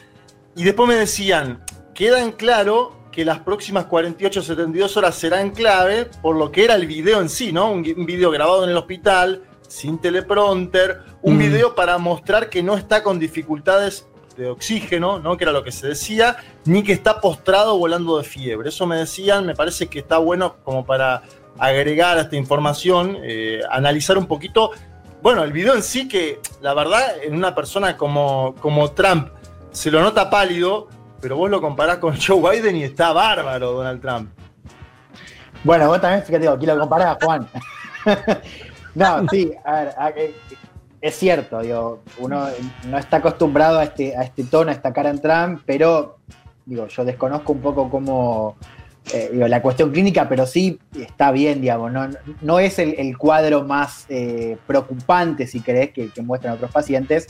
Y 0.56 0.64
después 0.64 0.88
me 0.88 0.96
decían, 0.96 1.64
queda 1.94 2.22
en 2.22 2.32
claro 2.32 2.96
que 3.12 3.26
las 3.26 3.40
próximas 3.40 3.86
48 3.86 4.42
72 4.42 4.98
horas 4.98 5.16
serán 5.16 5.52
clave 5.52 6.06
por 6.22 6.36
lo 6.36 6.52
que 6.52 6.64
era 6.64 6.76
el 6.76 6.88
video 6.88 7.22
en 7.22 7.30
sí, 7.30 7.52
¿no? 7.52 7.72
Un, 7.72 7.86
un 7.98 8.06
video 8.06 8.32
grabado 8.32 8.64
en 8.64 8.70
el 8.70 8.78
hospital, 8.78 9.44
sin 9.68 10.00
teleprompter, 10.00 11.02
un 11.22 11.36
Mm. 11.36 11.40
video 11.40 11.76
para 11.76 11.98
mostrar 11.98 12.50
que 12.50 12.64
no 12.64 12.76
está 12.76 13.04
con 13.04 13.20
dificultades 13.20 14.08
de 14.38 14.48
oxígeno, 14.50 15.20
¿no? 15.20 15.38
Que 15.38 15.44
era 15.44 15.52
lo 15.52 15.64
que 15.64 15.72
se 15.72 15.88
decía, 15.88 16.38
ni 16.66 16.84
que 16.84 16.94
está 16.94 17.20
postrado 17.20 17.78
volando 17.78 18.18
de 18.18 18.24
fiebre. 18.24 18.70
Eso 18.70 18.88
me 18.88 18.96
decían, 18.98 19.46
me 19.46 19.56
parece 19.56 19.88
que 19.88 20.00
está 20.00 20.18
bueno 20.18 20.56
como 20.64 20.86
para 20.86 21.24
agregar 21.60 22.18
a 22.18 22.22
esta 22.22 22.38
información, 22.38 23.18
eh, 23.22 23.62
analizar 23.70 24.18
un 24.18 24.26
poquito 24.28 24.72
bueno, 25.22 25.44
el 25.44 25.52
video 25.54 25.76
en 25.76 25.84
sí 25.84 26.08
que, 26.08 26.40
la 26.62 26.74
verdad, 26.74 27.22
en 27.22 27.36
una 27.36 27.54
persona 27.54 27.96
como, 27.96 28.56
como 28.60 28.90
Trump 28.92 29.28
se 29.72 29.92
lo 29.92 30.02
nota 30.02 30.32
pálido, 30.32 30.88
pero 31.22 31.38
vos 31.38 31.50
lo 31.50 31.62
comparás 31.62 31.98
con 31.98 32.16
Joe 32.20 32.60
Biden 32.60 32.76
y 32.76 32.84
está 32.84 33.14
bárbaro 33.14 33.72
Donald 33.74 34.02
Trump. 34.02 34.30
Bueno, 35.64 35.88
vos 35.88 36.02
también, 36.02 36.24
fíjate, 36.24 36.48
aquí 36.48 36.66
lo 36.66 36.80
comparás, 36.80 37.18
Juan. 37.24 37.48
no, 38.96 39.28
sí, 39.30 39.52
a 39.64 40.12
ver, 40.12 40.34
es 41.00 41.16
cierto, 41.16 41.62
digo, 41.62 42.02
uno 42.20 42.48
no 42.88 42.98
está 42.98 43.18
acostumbrado 43.18 43.80
a 43.80 43.84
este, 43.84 44.16
a 44.16 44.24
este 44.24 44.44
tono, 44.44 44.70
a 44.70 44.74
esta 44.74 44.94
cara 44.94 45.10
en 45.10 45.22
Trump, 45.22 45.62
pero 45.66 46.18
digo, 46.66 46.88
yo 46.88 47.06
desconozco 47.06 47.54
un 47.54 47.62
poco 47.62 47.90
cómo 47.90 48.56
eh, 49.14 49.32
la 49.34 49.62
cuestión 49.62 49.92
clínica, 49.92 50.30
pero 50.30 50.46
sí 50.46 50.80
está 50.96 51.32
bien, 51.32 51.60
digamos, 51.60 51.92
no, 51.92 52.08
no 52.42 52.60
es 52.60 52.78
el, 52.80 53.18
cuadro 53.18 53.64
más 53.64 54.06
eh, 54.10 54.58
preocupante, 54.68 55.48
si 55.48 55.62
querés, 55.62 55.92
que, 55.92 56.10
muestran 56.22 56.54
otros 56.54 56.72
pacientes. 56.72 57.28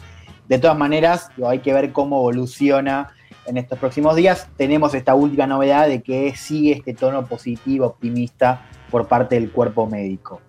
De 0.47 0.59
todas 0.59 0.77
maneras, 0.77 1.29
hay 1.45 1.59
que 1.59 1.73
ver 1.73 1.93
cómo 1.93 2.17
evoluciona 2.17 3.13
en 3.45 3.57
estos 3.57 3.79
próximos 3.79 4.15
días. 4.15 4.47
Tenemos 4.57 4.93
esta 4.93 5.15
última 5.15 5.47
novedad 5.47 5.87
de 5.87 6.01
que 6.01 6.35
sigue 6.35 6.73
este 6.73 6.93
tono 6.93 7.25
positivo, 7.25 7.87
optimista 7.87 8.67
por 8.89 9.07
parte 9.07 9.35
del 9.35 9.51
cuerpo 9.51 9.87
médico. 9.87 10.41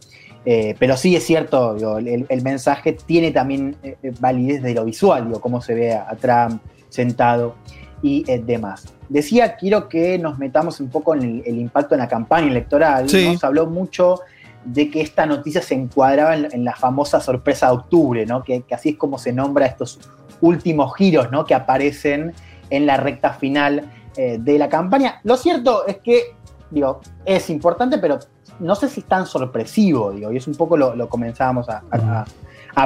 Eh, 0.45 0.75
pero 0.79 0.97
sí 0.97 1.15
es 1.15 1.25
cierto, 1.25 1.75
digo, 1.75 1.99
el, 1.99 2.27
el, 2.29 2.43
mensaje 2.43 2.97
tiene 3.07 3.31
también 3.31 3.77
validez 4.19 4.61
de 4.63 4.75
lo 4.75 4.85
visual, 4.85 5.27
digo, 5.27 5.41
cómo 5.41 5.61
se 5.61 5.75
ve 5.75 5.95
a 5.95 6.17
Trump 6.17 6.61
sentado 6.89 7.55
y 8.03 8.25
eh, 8.29 8.43
demás. 8.45 8.93
Decía, 9.09 9.57
quiero 9.57 9.89
que 9.89 10.19
nos 10.19 10.39
metamos 10.39 10.81
un 10.81 10.89
poco 10.91 11.15
en 11.15 11.43
el, 11.45 11.59
impacto 11.59 11.95
en 11.95 12.01
la 12.01 12.09
campaña 12.09 12.49
electoral. 12.49 13.09
Se 13.09 13.39
habló 13.43 13.67
mucho 13.67 14.21
de 14.65 14.91
que 14.91 15.01
esta 15.01 15.27
noticia 15.27 15.63
se 15.63 15.75
encuadraba 15.75 16.35
en, 16.35 16.65
la 16.65 16.75
famosa 16.75 17.21
sorpresa 17.21 17.67
de 17.67 17.73
octubre, 17.75 18.27
¿no? 18.27 18.43
Que, 18.43 18.65
así 18.71 18.91
es 18.91 18.97
como 18.97 19.19
se 19.19 19.33
nombra 19.33 19.67
estos 19.67 20.01
últimos 20.41 20.95
giros 20.97 21.31
¿no? 21.31 21.45
que 21.45 21.55
aparecen 21.55 22.33
en 22.73 22.87
la 22.87 22.97
recta 22.97 23.35
final 23.35 23.91
eh, 24.17 24.39
de 24.41 24.59
la 24.59 24.69
campaña. 24.69 25.21
Lo 25.25 25.37
cierto 25.37 25.87
es 25.87 25.99
que, 25.99 26.35
digo, 26.71 27.01
es 27.25 27.51
importante, 27.51 27.99
pero 27.99 28.19
no 28.61 28.75
sé 28.75 28.89
si 28.89 29.01
es 29.01 29.07
tan 29.07 29.27
sorpresivo, 29.27 30.11
digo, 30.11 30.33
y 30.33 30.39
es 30.39 30.47
un 30.47 30.55
poco 30.55 30.77
lo, 30.77 31.09
comenzábamos 31.09 31.69
a, 31.69 32.25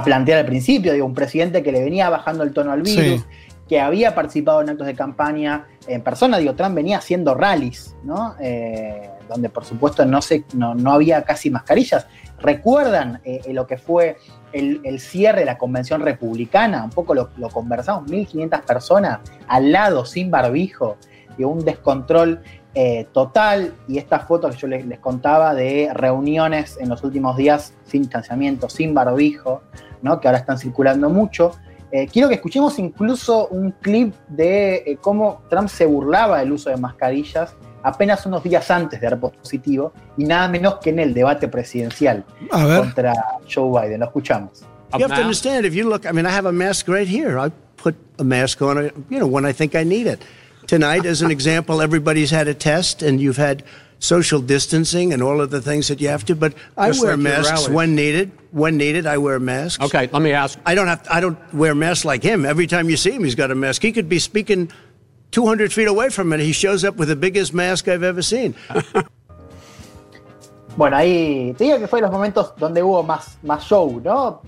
plantear 0.04 0.40
al 0.40 0.46
principio, 0.46 0.92
digo, 0.92 1.06
un 1.06 1.14
presidente 1.14 1.62
que 1.62 1.70
le 1.70 1.84
venía 1.84 2.10
bajando 2.10 2.42
el 2.42 2.52
tono 2.52 2.72
al 2.72 2.82
virus, 2.82 3.24
que 3.68 3.80
había 3.80 4.14
participado 4.14 4.60
en 4.60 4.70
actos 4.70 4.88
de 4.88 4.94
campaña 4.94 5.66
en 5.86 6.02
persona. 6.02 6.38
Digo, 6.38 6.54
Trump 6.54 6.74
venía 6.74 6.98
haciendo 6.98 7.34
rallies, 7.34 7.94
¿no? 8.02 8.34
Eh, 8.40 9.08
donde 9.28 9.48
por 9.48 9.64
supuesto 9.64 10.04
no, 10.04 10.22
se, 10.22 10.44
no, 10.54 10.92
había 10.92 11.22
casi 11.22 11.50
mascarillas. 11.50 12.06
¿Recuerdan 12.38 13.20
eh, 13.24 13.40
lo 13.52 13.66
que 13.66 13.78
fue 13.78 14.16
el, 14.52 15.00
cierre 15.00 15.40
de 15.40 15.46
la 15.46 15.58
convención 15.58 16.00
republicana? 16.00 16.84
Un 16.84 16.90
poco 16.90 17.14
lo, 17.14 17.30
conversamos, 17.50 18.10
1.500 18.10 18.62
personas 18.62 19.20
al 19.48 19.72
lado, 19.72 20.04
sin 20.04 20.30
barbijo, 20.30 20.96
y 21.38 21.44
un 21.44 21.64
descontrol 21.64 22.40
eh, 22.74 23.06
total. 23.12 23.74
Y 23.88 23.98
estas 23.98 24.26
fotos 24.26 24.54
que 24.54 24.60
yo 24.60 24.68
les, 24.68 24.98
contaba 25.00 25.54
de 25.54 25.90
reuniones 25.92 26.78
en 26.80 26.88
los 26.88 27.02
últimos 27.04 27.36
días 27.36 27.74
sin 27.84 28.02
distanciamiento, 28.02 28.68
sin 28.68 28.94
barbijo, 28.94 29.62
¿no? 30.02 30.20
que 30.20 30.28
ahora 30.28 30.38
están 30.38 30.58
circulando 30.58 31.08
mucho. 31.08 31.52
Eh, 31.92 32.08
quiero 32.08 32.28
que 32.28 32.34
escuchemos 32.34 32.78
incluso 32.78 33.46
un 33.48 33.70
clip 33.70 34.14
de 34.28 34.98
cómo 35.00 35.42
Trump 35.48 35.68
se 35.68 35.86
burlaba 35.86 36.40
del 36.40 36.52
uso 36.52 36.68
de 36.68 36.76
mascarillas 36.76 37.54
apenas 37.86 38.26
unos 38.26 38.42
días 38.42 38.68
antes 38.70 39.00
de 39.00 39.08
dar 39.08 39.20
positivo 39.20 39.92
y 40.16 40.24
nada 40.24 40.48
menos 40.48 40.78
que 40.82 40.90
en 40.90 40.98
el 40.98 41.14
debate 41.14 41.46
presidencial 41.46 42.24
contra 42.50 43.14
Joe 43.48 43.80
Biden. 43.80 44.00
Lo 44.00 44.06
escuchamos. 44.06 44.64
You 44.94 45.04
have 45.04 45.14
to 45.14 45.20
understand 45.20 45.66
if 45.66 45.74
you 45.74 45.88
look, 45.88 46.04
I 46.04 46.12
mean, 46.12 46.26
I 46.26 46.30
have 46.30 46.46
a 46.46 46.52
mask 46.52 46.88
right 46.88 47.08
here. 47.08 47.38
I 47.38 47.50
put 47.76 47.94
a 48.18 48.24
mask 48.24 48.60
on, 48.62 48.90
you 49.08 49.18
know, 49.18 49.26
when 49.26 49.44
I 49.44 49.52
think 49.52 49.74
I 49.74 49.84
need 49.84 50.06
it. 50.06 50.24
Tonight, 50.66 51.06
as 51.06 51.22
an 51.22 51.30
example, 51.30 51.80
everybody's 51.80 52.30
had 52.30 52.48
a 52.48 52.54
test 52.54 53.02
and 53.02 53.20
you've 53.20 53.36
had 53.36 53.62
social 53.98 54.40
distancing 54.40 55.12
and 55.12 55.22
all 55.22 55.40
of 55.40 55.50
the 55.50 55.60
things 55.60 55.86
that 55.88 56.00
you 56.00 56.08
have 56.08 56.24
to. 56.24 56.34
But 56.34 56.54
I 56.76 56.88
Just 56.88 57.02
wear 57.02 57.12
like 57.12 57.20
masks 57.20 57.68
when 57.68 57.94
needed. 57.94 58.32
When 58.50 58.76
needed, 58.76 59.06
I 59.06 59.18
wear 59.18 59.38
masks. 59.38 59.84
Okay, 59.84 60.08
let 60.12 60.22
me 60.22 60.32
ask. 60.32 60.58
I 60.66 60.74
don't 60.74 60.88
have. 60.88 61.04
To, 61.04 61.14
I 61.14 61.20
don't 61.20 61.38
wear 61.54 61.74
masks 61.74 62.04
like 62.04 62.22
him. 62.22 62.44
Every 62.44 62.66
time 62.66 62.90
you 62.90 62.96
see 62.96 63.12
him, 63.12 63.22
he's 63.22 63.34
got 63.36 63.50
a 63.50 63.54
mask. 63.54 63.82
He 63.82 63.92
could 63.92 64.08
be 64.08 64.18
speaking 64.18 64.72
200 65.36 65.70
feet 65.70 65.86
away 65.86 66.08
from 66.08 66.32
it. 66.32 66.40
He 66.40 66.52
shows 66.52 66.82
up 66.82 66.96
with 66.96 67.08
the 67.08 67.14
biggest 67.14 67.52
mask 67.52 67.88
I've 67.88 68.02
ever 68.02 68.22
seen. 68.22 68.54
Bueno, 70.76 70.98
ahí 70.98 71.54
te 71.56 71.64
digo 71.64 71.78
que 71.78 71.88
fue 71.88 72.02
los 72.02 72.10
momentos 72.10 72.52
donde 72.58 72.82
hubo 72.82 73.02
más, 73.02 73.38
más 73.42 73.64
show, 73.64 73.98
¿no? 74.04 74.42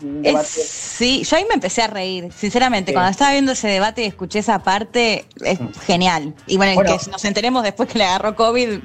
sí, 0.44 1.24
yo 1.24 1.36
ahí 1.38 1.46
me 1.48 1.54
empecé 1.54 1.80
a 1.80 1.86
reír, 1.86 2.30
sinceramente. 2.36 2.92
Cuando 2.92 3.10
estaba 3.10 3.32
viendo 3.32 3.52
ese 3.52 3.66
debate 3.68 4.02
y 4.02 4.04
escuché 4.08 4.40
esa 4.40 4.58
parte, 4.58 5.24
es 5.42 5.58
mm. 5.58 5.68
genial. 5.86 6.34
Y 6.46 6.58
bueno, 6.58 6.74
bueno, 6.74 6.98
que 6.98 7.10
nos 7.10 7.24
enteremos 7.24 7.62
después 7.62 7.88
que 7.88 7.96
le 7.96 8.04
agarró 8.04 8.36
COVID, 8.36 8.80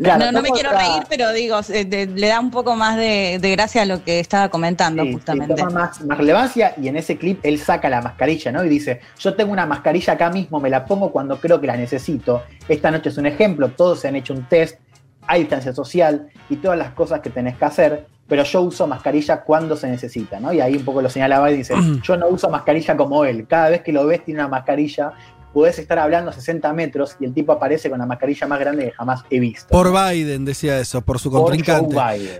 no, 0.00 0.42
me 0.42 0.50
quiero 0.50 0.70
reír, 0.70 1.02
pero 1.08 1.32
digo, 1.32 1.60
le 1.68 2.26
da 2.26 2.40
un 2.40 2.50
poco 2.50 2.74
más 2.74 2.96
de, 2.96 3.38
gracia 3.42 3.82
a 3.82 3.84
lo 3.84 4.02
que 4.02 4.20
estaba 4.20 4.48
comentando, 4.48 5.04
justamente. 5.04 5.54
toma 5.54 5.70
más, 5.70 6.04
más, 6.04 6.18
relevancia 6.18 6.74
y 6.80 6.88
en 6.88 6.96
ese 6.96 7.18
clip 7.18 7.40
él 7.42 7.58
saca 7.58 7.88
la 7.90 8.00
mascarilla, 8.00 8.50
¿no? 8.52 8.64
Y 8.64 8.68
dice, 8.68 9.00
yo 9.18 9.34
tengo 9.34 9.52
una 9.52 9.66
mascarilla 9.66 10.14
acá 10.14 10.30
mismo, 10.30 10.58
me 10.58 10.70
la 10.70 10.84
pongo 10.84 11.12
cuando 11.12 11.38
creo 11.38 11.60
que 11.60 11.66
la 11.66 11.76
necesito. 11.76 12.44
Esta 12.68 12.90
noche 12.90 13.10
es 13.10 13.18
un 13.18 13.26
ejemplo, 13.26 13.68
todos 13.70 14.00
se 14.00 14.08
han 14.08 14.16
hecho 14.16 14.32
un 14.32 14.48
test, 14.48 14.78
hay 15.26 15.40
distancia 15.40 15.72
social 15.72 16.28
y 16.48 16.56
todas 16.56 16.78
las 16.78 16.92
cosas 16.92 17.20
que 17.20 17.30
tenés 17.30 17.56
que 17.56 17.64
hacer, 17.64 18.06
pero 18.26 18.42
yo 18.44 18.62
uso 18.62 18.86
mascarilla 18.86 19.42
cuando 19.42 19.76
se 19.76 19.88
necesita, 19.88 20.40
¿no? 20.40 20.52
Y 20.52 20.60
ahí 20.60 20.76
un 20.76 20.84
poco 20.84 21.02
lo 21.02 21.10
señalaba 21.10 21.50
y 21.50 21.58
dice, 21.58 21.74
yo 22.02 22.16
no 22.16 22.28
uso 22.28 22.48
mascarilla 22.48 22.96
como 22.96 23.24
él, 23.24 23.46
cada 23.46 23.68
vez 23.70 23.82
que 23.82 23.92
lo 23.92 24.06
ves 24.06 24.24
tiene 24.24 24.40
una 24.40 24.48
mascarilla 24.48 25.12
podés 25.52 25.78
estar 25.78 25.98
hablando 25.98 26.30
a 26.30 26.32
60 26.32 26.72
metros 26.72 27.16
y 27.20 27.24
el 27.24 27.34
tipo 27.34 27.52
aparece 27.52 27.90
con 27.90 27.98
la 27.98 28.06
mascarilla 28.06 28.46
más 28.46 28.60
grande 28.60 28.84
que 28.86 28.92
jamás 28.92 29.24
he 29.30 29.40
visto. 29.40 29.68
Por 29.68 29.92
Biden 29.92 30.44
decía 30.44 30.78
eso, 30.78 31.02
por 31.02 31.18
su 31.18 31.30
contrincante. 31.30 31.96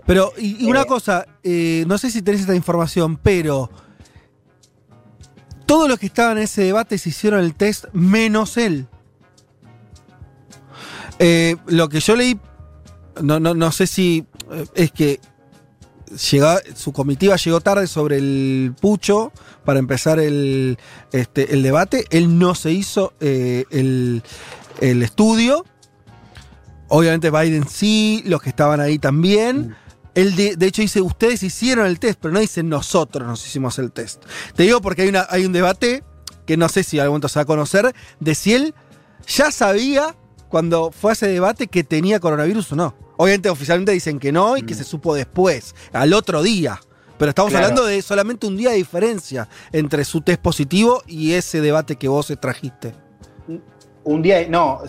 Pero, 0.07 0.33
y, 0.39 0.65
una 0.67 0.83
eh, 0.83 0.87
cosa, 0.87 1.27
eh, 1.43 1.85
no 1.87 1.99
sé 1.99 2.11
si 2.11 2.23
tenés 2.23 2.43
esta 2.43 2.55
información, 2.55 3.17
pero 3.17 3.71
todos 5.67 5.89
los 5.89 5.99
que 5.99 6.07
estaban 6.07 6.39
en 6.39 6.45
ese 6.45 6.63
debate 6.63 6.99
se 6.99 7.09
hicieron 7.09 7.41
el 7.41 7.55
test 7.55 7.87
menos 7.93 8.57
él. 8.57 8.87
Eh, 11.19 11.57
lo 11.67 11.89
que 11.89 12.01
yo 12.01 12.17
leí, 12.17 12.39
no, 13.21 13.41
no, 13.41 13.55
no 13.55 13.73
sé 13.73 13.87
si 13.87 14.27
es 14.75 14.91
que 14.91 15.21
su 16.17 16.93
comitiva 16.93 17.37
llegó 17.37 17.61
tarde 17.61 17.87
sobre 17.87 18.19
el 18.19 18.75
pucho 18.81 19.33
para 19.65 19.79
empezar 19.79 20.19
el, 20.19 20.79
este, 21.13 21.55
el 21.55 21.63
debate. 21.63 22.05
Él 22.11 22.39
no 22.39 22.55
se 22.55 22.73
hizo 22.73 23.13
eh, 23.21 23.65
el, 23.71 24.23
estudio. 24.81 25.65
Obviamente 26.89 27.31
Biden 27.31 27.69
sí, 27.69 28.23
los 28.27 28.43
que 28.43 28.49
estaban 28.49 28.81
ahí 28.81 28.99
también. 28.99 29.77
Él 30.15 30.35
de, 30.35 30.67
hecho 30.67 30.83
dice, 30.83 31.01
ustedes 31.01 31.43
hicieron 31.43 31.87
el 31.87 32.01
test, 32.01 32.19
pero 32.21 32.35
no 32.35 32.41
dice 32.41 32.63
nosotros 32.63 33.27
nos 33.27 33.47
hicimos 33.47 33.79
el 33.79 33.93
test. 33.93 34.25
Te 34.57 34.65
digo 34.65 34.81
porque 34.81 35.03
hay, 35.03 35.09
una, 35.09 35.27
hay 35.31 35.47
un 35.47 35.53
debate 35.53 36.03
que 36.47 36.57
no 36.57 36.69
sé 36.69 36.83
si 36.83 36.99
algún 36.99 37.13
momento 37.13 37.29
se 37.29 37.39
va 37.39 37.43
a 37.43 37.47
conocer, 37.47 37.95
de 38.19 38.35
si 38.35 38.55
él 38.55 38.75
ya 39.27 39.53
sabía 39.53 40.17
cuando 40.49 40.91
fue 40.91 41.13
a 41.13 41.15
ese 41.15 41.29
debate 41.29 41.69
que 41.69 41.85
tenía 41.85 42.19
coronavirus 42.19 42.73
o 42.73 42.77
no. 42.77 42.95
Obviamente 43.23 43.51
oficialmente 43.51 43.93
dicen 43.93 44.19
que 44.19 44.33
no 44.33 44.57
y 44.57 44.63
que 44.63 44.73
mm. 44.73 44.79
se 44.79 44.85
supo 44.85 45.15
después, 45.15 45.75
al 45.93 46.15
otro 46.15 46.43
día. 46.43 46.81
Pero 47.19 47.29
estamos 47.29 47.55
hablando 47.55 47.85
de 47.85 48.01
solamente 48.01 48.47
un 48.47 48.57
día 48.57 48.71
de 48.71 48.77
diferencia 48.77 49.47
entre 49.73 50.07
su 50.07 50.23
test 50.23 50.41
positivo 50.41 51.03
y 51.07 51.35
ese 51.35 51.61
debate 51.61 51.97
que 51.97 52.09
vos 52.09 52.33
trajiste. 52.41 52.95
Un 54.05 54.23
día, 54.23 54.49
no, 54.49 54.81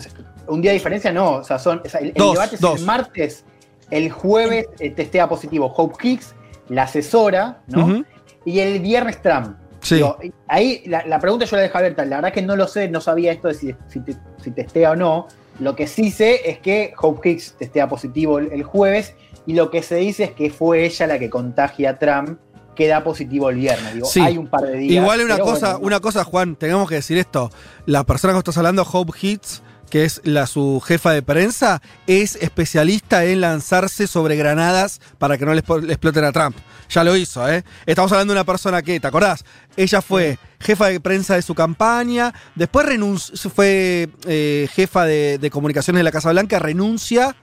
un 0.46 0.62
día 0.62 0.70
de 0.70 0.78
diferencia 0.78 1.12
no. 1.12 1.32
O 1.32 1.44
sea, 1.44 1.58
son, 1.58 1.82
el, 2.00 2.14
debate 2.14 2.54
es 2.54 2.62
el 2.62 2.86
martes, 2.86 3.44
el 3.90 4.10
jueves 4.10 4.64
eh, 4.78 4.88
testea 4.92 5.28
positivo 5.28 5.66
Hope 5.66 5.96
Hicks, 6.02 6.34
la 6.70 6.84
asesora, 6.84 7.60
¿no? 7.66 8.02
Y 8.46 8.60
el 8.60 8.80
viernes 8.80 9.20
Trump. 9.20 9.58
Sí. 9.82 10.00
ahí 10.48 10.82
la, 10.86 11.18
pregunta 11.18 11.44
yo 11.44 11.56
la 11.56 11.64
dejo 11.64 11.76
abierta. 11.76 12.02
La 12.06 12.16
verdad 12.16 12.32
que 12.32 12.40
no 12.40 12.56
lo 12.56 12.66
sé, 12.66 12.88
no 12.88 13.02
sabía 13.02 13.30
esto 13.32 13.48
de 13.48 13.54
si, 13.54 13.74
si 13.90 14.50
testea 14.52 14.92
o 14.92 14.96
no. 14.96 15.28
Lo 15.58 15.76
que 15.76 15.86
sí 15.86 16.10
sé 16.10 16.50
es 16.50 16.58
que 16.58 16.94
Hope 17.00 17.30
Hicks 17.30 17.54
testea 17.58 17.88
positivo 17.88 18.38
el, 18.38 18.62
jueves 18.62 19.14
y 19.46 19.54
lo 19.54 19.70
que 19.70 19.82
se 19.82 19.96
dice 19.96 20.24
es 20.24 20.30
que 20.32 20.50
fue 20.50 20.84
ella 20.84 21.06
la 21.06 21.18
que 21.18 21.30
contagia 21.30 21.90
a 21.90 21.98
Trump 21.98 22.38
que 22.74 22.88
da 22.88 23.04
positivo 23.04 23.50
el 23.50 23.56
viernes. 23.56 23.94
Digo, 23.94 24.08
hay 24.22 24.38
un 24.38 24.46
par 24.46 24.62
de 24.62 24.76
días. 24.76 25.02
Igual 25.02 25.20
una 25.20 25.38
cosa, 25.38 25.76
una 25.76 26.00
cosa, 26.00 26.24
Juan, 26.24 26.56
tenemos 26.56 26.88
que 26.88 26.96
decir 26.96 27.18
esto. 27.18 27.50
La 27.84 28.04
persona 28.04 28.32
que 28.32 28.38
estás 28.38 28.56
hablando, 28.56 28.86
Hope 28.90 29.12
Hicks, 29.20 29.62
que 29.92 30.06
es 30.06 30.22
la 30.24 30.46
su 30.46 30.80
jefa 30.80 31.12
de 31.12 31.20
prensa, 31.20 31.82
es 32.06 32.36
especialista 32.36 33.26
en 33.26 33.42
lanzarse 33.42 34.06
sobre 34.06 34.36
granadas 34.36 35.02
para 35.18 35.36
que 35.36 35.44
no 35.44 35.52
le, 35.52 35.58
exploten 35.60 36.24
a 36.24 36.32
Trump. 36.32 36.56
Ya 36.88 37.04
lo 37.04 37.14
hizo, 37.14 37.46
¿eh? 37.46 37.62
Estamos 37.84 38.10
hablando 38.10 38.32
de 38.32 38.40
una 38.40 38.46
persona 38.46 38.80
que, 38.80 38.98
¿te 38.98 39.06
acordás? 39.06 39.44
Ella 39.76 40.00
fue 40.00 40.38
jefa 40.60 40.86
de 40.86 40.98
prensa 40.98 41.34
de 41.34 41.42
su 41.42 41.54
campaña, 41.54 42.32
después 42.54 42.86
renunció, 42.86 43.50
fue 43.50 44.08
eh, 44.26 44.66
jefa 44.72 45.04
de, 45.04 45.50
comunicaciones 45.52 46.00
de 46.00 46.04
la 46.04 46.10
Casa 46.10 46.30
Blanca, 46.30 46.58
renuncia 46.58 47.36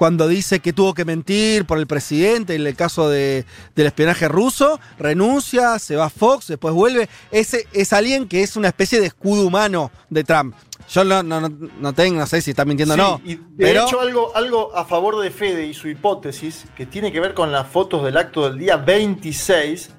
cuando 0.00 0.28
dice 0.28 0.60
que 0.60 0.72
tuvo 0.72 0.94
que 0.94 1.04
mentir 1.04 1.66
por 1.66 1.76
el 1.76 1.86
presidente 1.86 2.54
en 2.54 2.66
el 2.66 2.74
caso 2.74 3.10
de, 3.10 3.44
del 3.76 3.86
espionaje 3.86 4.28
ruso, 4.28 4.80
renuncia, 4.98 5.78
se 5.78 5.94
va 5.94 6.06
a 6.06 6.08
Fox, 6.08 6.46
después 6.46 6.72
vuelve. 6.72 7.06
Ese 7.30 7.66
es 7.74 7.92
alguien 7.92 8.26
que 8.26 8.42
es 8.42 8.56
una 8.56 8.68
especie 8.68 8.98
de 8.98 9.08
escudo 9.08 9.46
humano 9.46 9.90
de 10.08 10.24
Trump. 10.24 10.54
Yo 10.88 11.04
no, 11.04 11.22
no, 11.22 11.42
no 11.50 11.92
tengo, 11.92 12.18
no 12.18 12.26
sé 12.26 12.40
si 12.40 12.52
está 12.52 12.64
mintiendo 12.64 12.94
o 12.94 12.96
no. 12.96 13.20
Y 13.26 13.40
de 13.50 13.72
hecho, 13.72 14.00
algo, 14.00 14.34
algo 14.34 14.74
a 14.74 14.86
favor 14.86 15.20
de 15.20 15.30
Fede 15.30 15.66
y 15.66 15.74
su 15.74 15.86
hipótesis, 15.86 16.64
que 16.74 16.86
tiene 16.86 17.12
que 17.12 17.20
ver 17.20 17.34
con 17.34 17.52
las 17.52 17.68
fotos 17.68 18.02
del 18.02 18.16
acto 18.16 18.48
del 18.48 18.58
día 18.58 18.78
26, 18.78 19.90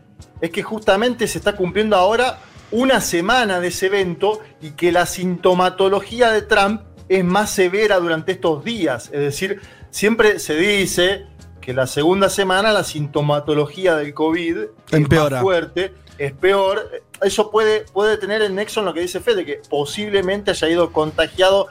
es 0.42 0.50
que 0.50 0.64
justamente 0.64 1.28
se 1.28 1.38
está 1.38 1.56
cumpliendo 1.56 1.96
ahora 1.96 2.40
una 2.72 3.02
semana 3.02 3.60
de 3.60 3.68
ese 3.68 3.86
evento 3.86 4.40
y 4.64 4.72
que 4.72 4.92
la 4.92 5.06
sintomatología 5.06 6.32
de 6.32 6.42
Trump 6.42 6.82
es 7.08 7.24
más 7.26 7.52
severa 7.52 8.00
durante 8.00 8.32
estos 8.32 8.64
días. 8.64 9.12
Es 9.14 9.20
decir, 9.20 9.62
siempre 9.92 10.40
se 10.40 10.56
dice 10.56 11.28
que 11.62 11.74
la 11.74 11.86
segunda 11.86 12.30
semana 12.30 12.72
la 12.74 12.84
sintomatología 12.84 13.96
del 13.96 14.16
COVID 14.16 14.58
es 14.92 15.10
más 15.10 15.42
fuerte, 15.42 15.94
es 16.18 16.34
peor 16.34 16.90
eso 17.22 17.52
puede, 17.52 17.86
puede 17.94 18.18
tener 18.18 18.42
el 18.42 18.56
nexo 18.56 18.80
en 18.80 18.88
lo 18.88 18.94
que 18.94 19.02
dice 19.02 19.20
Fede, 19.20 19.46
que 19.46 19.62
posiblemente 19.70 20.52
haya 20.52 20.68
ido 20.68 20.92
contagiado. 20.92 21.68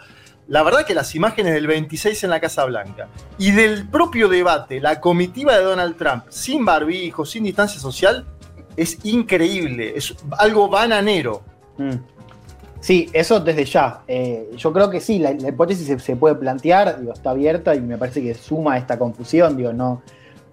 La 0.46 0.62
verdad 0.62 0.84
que 0.86 0.94
las 0.94 1.14
imágenes 1.14 1.54
del 1.54 1.66
26 1.66 2.24
en 2.24 2.30
la 2.30 2.40
Casa 2.40 2.64
Blanca 2.64 3.08
y 3.38 3.52
del 3.52 3.88
propio 3.88 4.28
debate, 4.28 4.80
la 4.80 5.00
comitiva 5.00 5.56
de 5.56 5.62
Donald 5.62 5.96
Trump, 5.96 6.24
sin 6.28 6.64
barbijo, 6.64 7.24
sin 7.24 7.44
distancia 7.44 7.80
social, 7.80 8.26
es 8.76 8.98
increíble, 9.04 9.92
es 9.96 10.14
algo 10.38 10.68
bananero. 10.68 11.42
Mm. 11.76 11.94
Sí, 12.80 13.08
eso 13.12 13.40
desde 13.40 13.64
ya. 13.64 14.02
Eh, 14.08 14.50
yo 14.56 14.72
creo 14.72 14.90
que 14.90 15.00
sí, 15.00 15.18
la, 15.18 15.32
hipótesis 15.32 16.02
se, 16.02 16.16
puede 16.16 16.34
plantear, 16.34 17.00
digo, 17.00 17.12
está 17.12 17.30
abierta 17.30 17.74
y 17.74 17.80
me 17.80 17.98
parece 17.98 18.22
que 18.22 18.34
suma 18.34 18.78
esta 18.78 18.98
confusión, 18.98 19.56
digo, 19.56 19.72
no, 19.72 20.02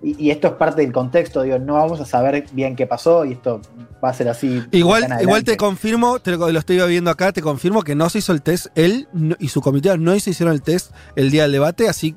y, 0.01 0.29
esto 0.29 0.47
es 0.47 0.53
parte 0.53 0.81
del 0.83 0.91
contexto, 0.91 1.41
digo, 1.41 1.57
no 1.57 1.73
vamos 1.73 1.99
a 1.99 2.05
saber 2.05 2.45
bien 2.51 2.75
qué 2.75 2.85
pasó 2.85 3.25
y 3.25 3.31
esto 3.31 3.61
va 4.03 4.09
a 4.09 4.13
ser 4.13 4.29
así. 4.29 4.63
Igual, 4.71 5.07
igual 5.21 5.43
te 5.43 5.57
confirmo, 5.57 6.19
te 6.19 6.31
lo, 6.31 6.49
estoy 6.49 6.77
viendo 6.87 7.09
acá, 7.09 7.31
te 7.31 7.41
confirmo 7.41 7.81
que 7.81 7.95
no 7.95 8.07
se 8.09 8.19
hizo 8.19 8.31
el 8.31 8.43
test, 8.43 8.67
él 8.75 9.07
y 9.39 9.47
su 9.47 9.61
comité 9.61 9.97
no 9.97 10.17
se 10.19 10.29
hicieron 10.29 10.53
el 10.53 10.61
test 10.61 10.91
el 11.15 11.31
día 11.31 11.43
del 11.43 11.53
debate, 11.53 11.89
así 11.89 12.15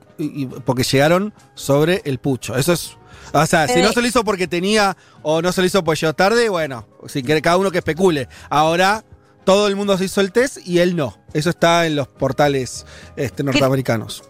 porque 0.66 0.82
llegaron 0.82 1.32
sobre 1.54 2.02
el 2.04 2.18
pucho. 2.18 2.54
Eso 2.56 2.74
es. 2.74 2.96
O 3.32 3.46
sea, 3.46 3.68
si 3.68 3.80
no 3.80 3.92
se 3.92 4.00
lo 4.00 4.08
hizo 4.08 4.24
porque 4.24 4.48
tenía 4.48 4.96
o 5.22 5.40
no 5.40 5.52
se 5.52 5.60
lo 5.60 5.66
hizo 5.66 5.82
porque 5.82 6.00
llegó 6.00 6.14
tarde, 6.14 6.48
bueno, 6.48 6.86
si 7.06 7.22
quiere 7.22 7.40
cada 7.40 7.56
uno 7.56 7.70
que 7.70 7.78
especule. 7.78 8.28
Ahora 8.50 9.04
todo 9.50 9.66
el 9.66 9.74
mundo 9.74 9.98
se 9.98 10.04
hizo 10.04 10.20
el 10.20 10.30
test 10.30 10.58
y 10.64 10.78
él 10.78 10.94
no. 10.94 11.18
Eso 11.32 11.50
está 11.50 11.84
en 11.86 11.96
los 11.96 12.06
portales 12.06 12.86
este, 13.16 13.42
norteamericanos 13.42 14.22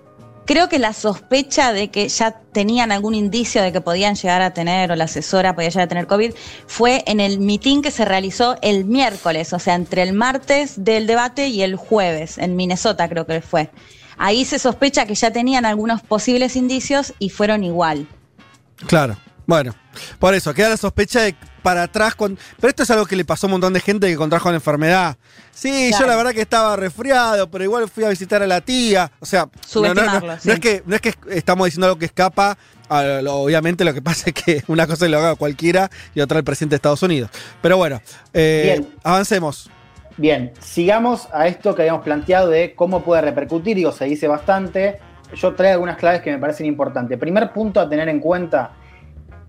creo 0.46 0.68
que 0.68 0.80
la 0.80 0.92
sospecha 0.92 1.72
de 1.72 1.92
que 1.92 2.08
ya 2.08 2.32
tenían 2.32 2.90
algún 2.90 3.14
indicio 3.14 3.62
de 3.62 3.70
que 3.70 3.80
podían 3.80 4.16
llegar 4.16 4.42
a 4.42 4.52
tener, 4.52 4.90
o 4.90 4.96
la 4.96 5.04
asesora 5.04 5.54
podía 5.54 5.68
llegar 5.68 5.84
a 5.84 5.88
tener 5.88 6.08
COVID, 6.08 6.32
fue 6.66 7.04
en 7.06 7.20
el 7.20 7.38
mitin 7.38 7.82
que 7.82 7.92
se 7.92 8.04
realizó 8.04 8.56
el 8.60 8.84
miércoles, 8.84 9.52
o 9.52 9.60
sea, 9.60 9.76
entre 9.76 10.02
el 10.02 10.12
martes 10.12 10.82
del 10.82 11.06
debate 11.06 11.46
y 11.46 11.62
el 11.62 11.76
jueves, 11.76 12.36
en 12.36 12.56
Minnesota 12.56 13.08
creo 13.08 13.26
que 13.26 13.42
fue. 13.42 13.70
Ahí 14.18 14.44
se 14.44 14.58
sospecha 14.58 15.06
que 15.06 15.14
ya 15.14 15.30
tenían 15.30 15.64
algunos 15.66 16.02
posibles 16.02 16.56
indicios 16.56 17.14
y 17.20 17.28
fueron 17.28 17.62
igual. 17.62 18.08
Claro. 18.88 19.16
Bueno, 19.46 19.74
por 20.18 20.34
eso, 20.34 20.52
queda 20.52 20.70
la 20.70 20.76
sospecha 20.76 21.22
de 21.22 21.36
para 21.62 21.84
atrás. 21.84 22.14
Pero 22.16 22.36
esto 22.68 22.82
es 22.82 22.90
algo 22.90 23.06
que 23.06 23.16
le 23.16 23.24
pasó 23.24 23.46
a 23.46 23.48
un 23.48 23.52
montón 23.52 23.72
de 23.72 23.80
gente 23.80 24.06
que 24.08 24.16
contrajo 24.16 24.50
la 24.50 24.56
enfermedad. 24.56 25.16
Sí, 25.52 25.90
yo 25.98 26.06
la 26.06 26.16
verdad 26.16 26.32
que 26.32 26.40
estaba 26.40 26.76
resfriado, 26.76 27.50
pero 27.50 27.64
igual 27.64 27.88
fui 27.88 28.04
a 28.04 28.08
visitar 28.08 28.42
a 28.42 28.46
la 28.46 28.60
tía. 28.60 29.10
O 29.20 29.26
sea, 29.26 29.48
no, 29.74 30.52
es 30.52 30.60
que, 30.60 30.82
no 30.86 30.94
es 30.96 31.00
que 31.02 31.14
estamos 31.30 31.66
diciendo 31.66 31.86
algo 31.86 31.98
que 31.98 32.06
escapa. 32.06 32.56
obviamente 32.88 33.84
lo 33.84 33.92
que 33.94 34.02
pasa 34.02 34.30
es 34.30 34.34
que 34.34 34.62
una 34.68 34.86
cosa 34.86 35.06
lo 35.08 35.18
haga 35.18 35.34
cualquiera 35.34 35.90
y 36.14 36.20
otra 36.20 36.38
el 36.38 36.44
presidente 36.44 36.74
de 36.74 36.76
Estados 36.76 37.02
Unidos. 37.02 37.30
Pero 37.60 37.76
bueno, 37.76 38.00
eh, 38.32 38.82
avancemos. 39.02 39.70
Bien, 40.16 40.52
sigamos 40.60 41.28
a 41.32 41.46
esto 41.46 41.74
que 41.74 41.82
habíamos 41.82 42.02
planteado 42.02 42.48
de 42.48 42.74
cómo 42.74 43.02
puede 43.02 43.22
repercutir. 43.22 43.76
Digo, 43.76 43.92
se 43.92 44.04
dice 44.04 44.28
bastante. 44.28 44.98
Yo 45.34 45.54
traigo 45.54 45.74
algunas 45.74 45.96
claves 45.96 46.20
que 46.20 46.30
me 46.30 46.38
parecen 46.38 46.66
importantes. 46.66 47.18
Primer 47.18 47.52
punto 47.52 47.80
a 47.80 47.88
tener 47.88 48.08
en 48.08 48.20
cuenta 48.20 48.72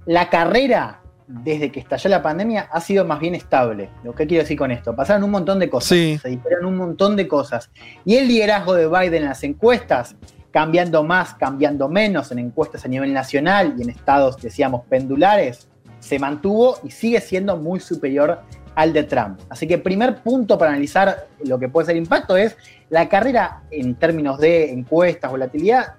la 0.05 0.29
carrera 0.29 1.00
desde 1.43 1.71
que 1.71 1.79
estalló 1.79 2.09
la 2.09 2.21
pandemia 2.21 2.67
ha 2.71 2.81
sido 2.81 3.05
más 3.05 3.19
bien 3.19 3.35
estable. 3.35 3.89
Lo 4.03 4.13
que 4.13 4.27
quiero 4.27 4.43
decir 4.43 4.57
con 4.57 4.71
esto, 4.71 4.95
pasaron 4.95 5.23
un 5.23 5.31
montón 5.31 5.59
de 5.59 5.69
cosas, 5.69 5.89
se 6.21 6.29
disparan 6.29 6.65
un 6.65 6.77
montón 6.77 7.15
de 7.15 7.27
cosas. 7.27 7.69
Y 8.05 8.15
el 8.15 8.27
liderazgo 8.27 8.73
de 8.73 8.87
Biden 8.87 9.23
en 9.23 9.29
las 9.29 9.43
encuestas, 9.43 10.15
cambiando 10.51 11.03
más, 11.03 11.33
cambiando 11.35 11.87
menos 11.87 12.31
en 12.31 12.39
encuestas 12.39 12.85
a 12.85 12.87
nivel 12.87 13.13
nacional 13.13 13.75
y 13.77 13.83
en 13.83 13.89
estados, 13.89 14.37
decíamos, 14.41 14.81
pendulares, 14.89 15.67
se 15.99 16.19
mantuvo 16.19 16.77
y 16.83 16.91
sigue 16.91 17.21
siendo 17.21 17.57
muy 17.57 17.79
superior 17.79 18.41
al 18.75 18.93
de 18.93 19.03
Trump. 19.03 19.39
Así 19.49 19.67
que 19.67 19.77
primer 19.77 20.21
punto 20.23 20.57
para 20.57 20.71
analizar 20.71 21.27
lo 21.43 21.59
que 21.59 21.69
puede 21.69 21.87
ser 21.87 21.95
impacto 21.95 22.35
es 22.35 22.57
la 22.89 23.07
carrera 23.07 23.63
en 23.71 23.95
términos 23.95 24.39
de 24.39 24.71
encuestas, 24.71 25.31
volatilidad, 25.31 25.95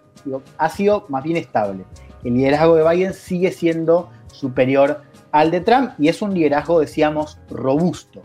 ha 0.59 0.69
sido 0.69 1.07
más 1.09 1.23
bien 1.25 1.37
estable 1.37 1.85
el 2.25 2.35
liderazgo 2.35 2.77
de 2.77 2.89
Biden 2.89 3.15
sigue 3.15 3.51
siendo 3.51 4.11
superior 4.33 5.03
al 5.31 5.51
de 5.51 5.61
Trump 5.61 5.93
y 5.99 6.09
es 6.09 6.21
un 6.23 6.35
liderazgo, 6.35 6.81
decíamos, 6.81 7.39
robusto. 7.49 8.23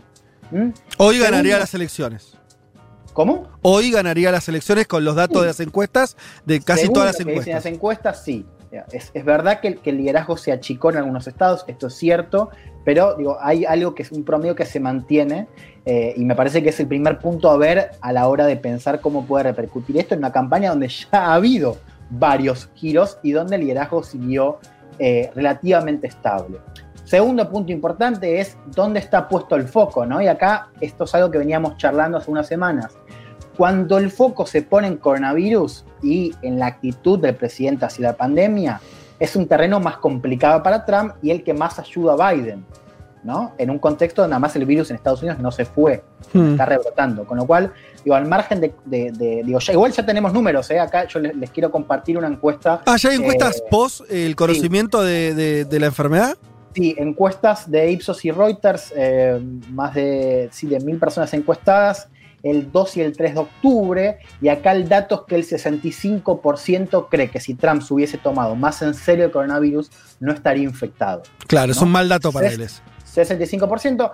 ¿Mm? 0.50 0.70
Hoy 0.98 1.18
ganaría 1.18 1.58
las 1.58 1.74
elecciones. 1.74 2.36
¿Cómo? 3.12 3.48
Hoy 3.62 3.90
ganaría 3.90 4.30
las 4.30 4.48
elecciones 4.48 4.86
con 4.86 5.04
los 5.04 5.16
datos 5.16 5.42
de 5.42 5.48
las 5.48 5.60
encuestas, 5.60 6.16
de 6.44 6.60
casi 6.60 6.88
todas 6.88 7.06
las 7.06 7.20
encuestas. 7.20 7.54
las 7.54 7.66
encuestas, 7.66 8.24
sí. 8.24 8.46
Es, 8.92 9.12
verdad 9.24 9.60
que 9.60 9.78
el, 9.82 9.96
liderazgo 9.96 10.36
se 10.36 10.52
achicó 10.52 10.90
en 10.90 10.98
algunos 10.98 11.26
estados, 11.26 11.64
esto 11.68 11.86
es 11.86 11.94
cierto, 11.94 12.50
pero 12.84 13.14
digo, 13.14 13.38
hay 13.40 13.64
algo 13.64 13.94
que 13.94 14.02
es 14.02 14.12
un 14.12 14.24
promedio 14.24 14.54
que 14.54 14.66
se 14.66 14.78
mantiene 14.78 15.48
eh, 15.86 16.12
y 16.16 16.24
me 16.26 16.34
parece 16.34 16.62
que 16.62 16.68
es 16.68 16.78
el 16.78 16.86
primer 16.86 17.18
punto 17.18 17.50
a 17.50 17.56
ver 17.56 17.92
a 18.02 18.12
la 18.12 18.28
hora 18.28 18.44
de 18.44 18.56
pensar 18.56 19.00
cómo 19.00 19.26
puede 19.26 19.44
repercutir 19.44 19.96
esto 19.96 20.14
en 20.14 20.20
una 20.20 20.32
campaña 20.32 20.68
donde 20.70 20.88
ya 20.88 21.08
ha 21.12 21.34
habido 21.34 21.78
varios 22.10 22.68
giros 22.74 23.18
y 23.22 23.32
donde 23.32 23.56
el 23.56 23.62
liderazgo 23.62 24.02
siguió 24.02 24.58
eh, 24.98 25.30
relativamente 25.34 26.06
estable. 26.06 26.58
Segundo 27.04 27.48
punto 27.48 27.72
importante 27.72 28.38
es 28.38 28.56
dónde 28.66 29.00
está 29.00 29.28
puesto 29.28 29.56
el 29.56 29.66
foco, 29.66 30.04
¿no? 30.04 30.20
Y 30.20 30.26
acá 30.26 30.68
esto 30.80 31.04
es 31.04 31.14
algo 31.14 31.30
que 31.30 31.38
veníamos 31.38 31.78
charlando 31.78 32.18
hace 32.18 32.30
unas 32.30 32.46
semanas. 32.46 32.98
Cuando 33.56 33.96
el 33.96 34.10
foco 34.10 34.46
se 34.46 34.62
pone 34.62 34.88
en 34.88 34.98
coronavirus 34.98 35.84
y 36.02 36.34
en 36.42 36.58
la 36.58 36.66
actitud 36.66 37.18
del 37.18 37.34
presidente 37.34 37.86
hacia 37.86 38.08
la 38.08 38.16
pandemia, 38.16 38.80
es 39.18 39.34
un 39.36 39.48
terreno 39.48 39.80
más 39.80 39.96
complicado 39.96 40.62
para 40.62 40.84
Trump 40.84 41.14
y 41.22 41.30
el 41.30 41.42
que 41.42 41.54
más 41.54 41.78
ayuda 41.78 42.12
a 42.12 42.32
Biden. 42.32 42.64
¿No? 43.22 43.54
En 43.58 43.70
un 43.70 43.78
contexto 43.78 44.22
donde 44.22 44.34
además 44.34 44.54
el 44.56 44.64
virus 44.64 44.90
en 44.90 44.96
Estados 44.96 45.22
Unidos 45.22 45.38
no 45.40 45.50
se 45.50 45.64
fue, 45.64 46.02
hmm. 46.32 46.52
está 46.52 46.66
rebrotando. 46.66 47.24
Con 47.24 47.38
lo 47.38 47.46
cual, 47.46 47.72
digo, 48.04 48.16
al 48.16 48.26
margen 48.26 48.60
de, 48.60 49.42
digo, 49.44 49.58
igual 49.70 49.92
ya 49.92 50.04
tenemos 50.04 50.32
números, 50.32 50.70
¿eh? 50.70 50.78
Acá 50.78 51.06
yo 51.06 51.20
les, 51.20 51.50
quiero 51.50 51.70
compartir 51.70 52.18
una 52.18 52.28
encuesta. 52.28 52.82
Ah, 52.86 52.96
¿ya 52.96 53.10
hay 53.10 53.16
encuestas 53.16 53.56
eh, 53.56 53.62
post 53.70 54.00
el 54.10 54.36
conocimiento 54.36 55.02
de, 55.02 55.66
la 55.70 55.86
enfermedad? 55.86 56.36
Sí, 56.74 56.94
encuestas 56.98 57.70
de 57.70 57.90
Ipsos 57.90 58.24
y 58.24 58.30
Reuters, 58.30 58.92
eh, 58.94 59.40
más 59.70 59.94
de, 59.94 60.48
sí, 60.52 60.66
de 60.66 60.80
mil 60.80 60.98
personas 60.98 61.32
encuestadas 61.34 62.08
el 62.42 62.70
2 62.70 62.96
y 62.96 63.00
el 63.02 63.16
3 63.16 63.34
de 63.34 63.40
octubre, 63.40 64.18
y 64.40 64.48
acá 64.48 64.72
el 64.72 64.88
dato 64.88 65.16
es 65.16 65.20
que 65.28 65.34
el 65.34 65.44
65% 65.44 67.08
cree 67.10 67.30
que 67.30 67.40
si 67.40 67.54
Trump 67.54 67.82
se 67.82 67.94
hubiese 67.94 68.18
tomado 68.18 68.54
más 68.54 68.82
en 68.82 68.94
serio 68.94 69.26
el 69.26 69.30
coronavirus, 69.30 69.90
no 70.20 70.32
estaría 70.32 70.64
infectado. 70.64 71.22
Claro, 71.46 71.72
es 71.72 71.78
un 71.78 71.90
mal 71.90 72.08
dato 72.08 72.32
para 72.32 72.48
ellos. 72.48 72.82
65%. 73.24 74.10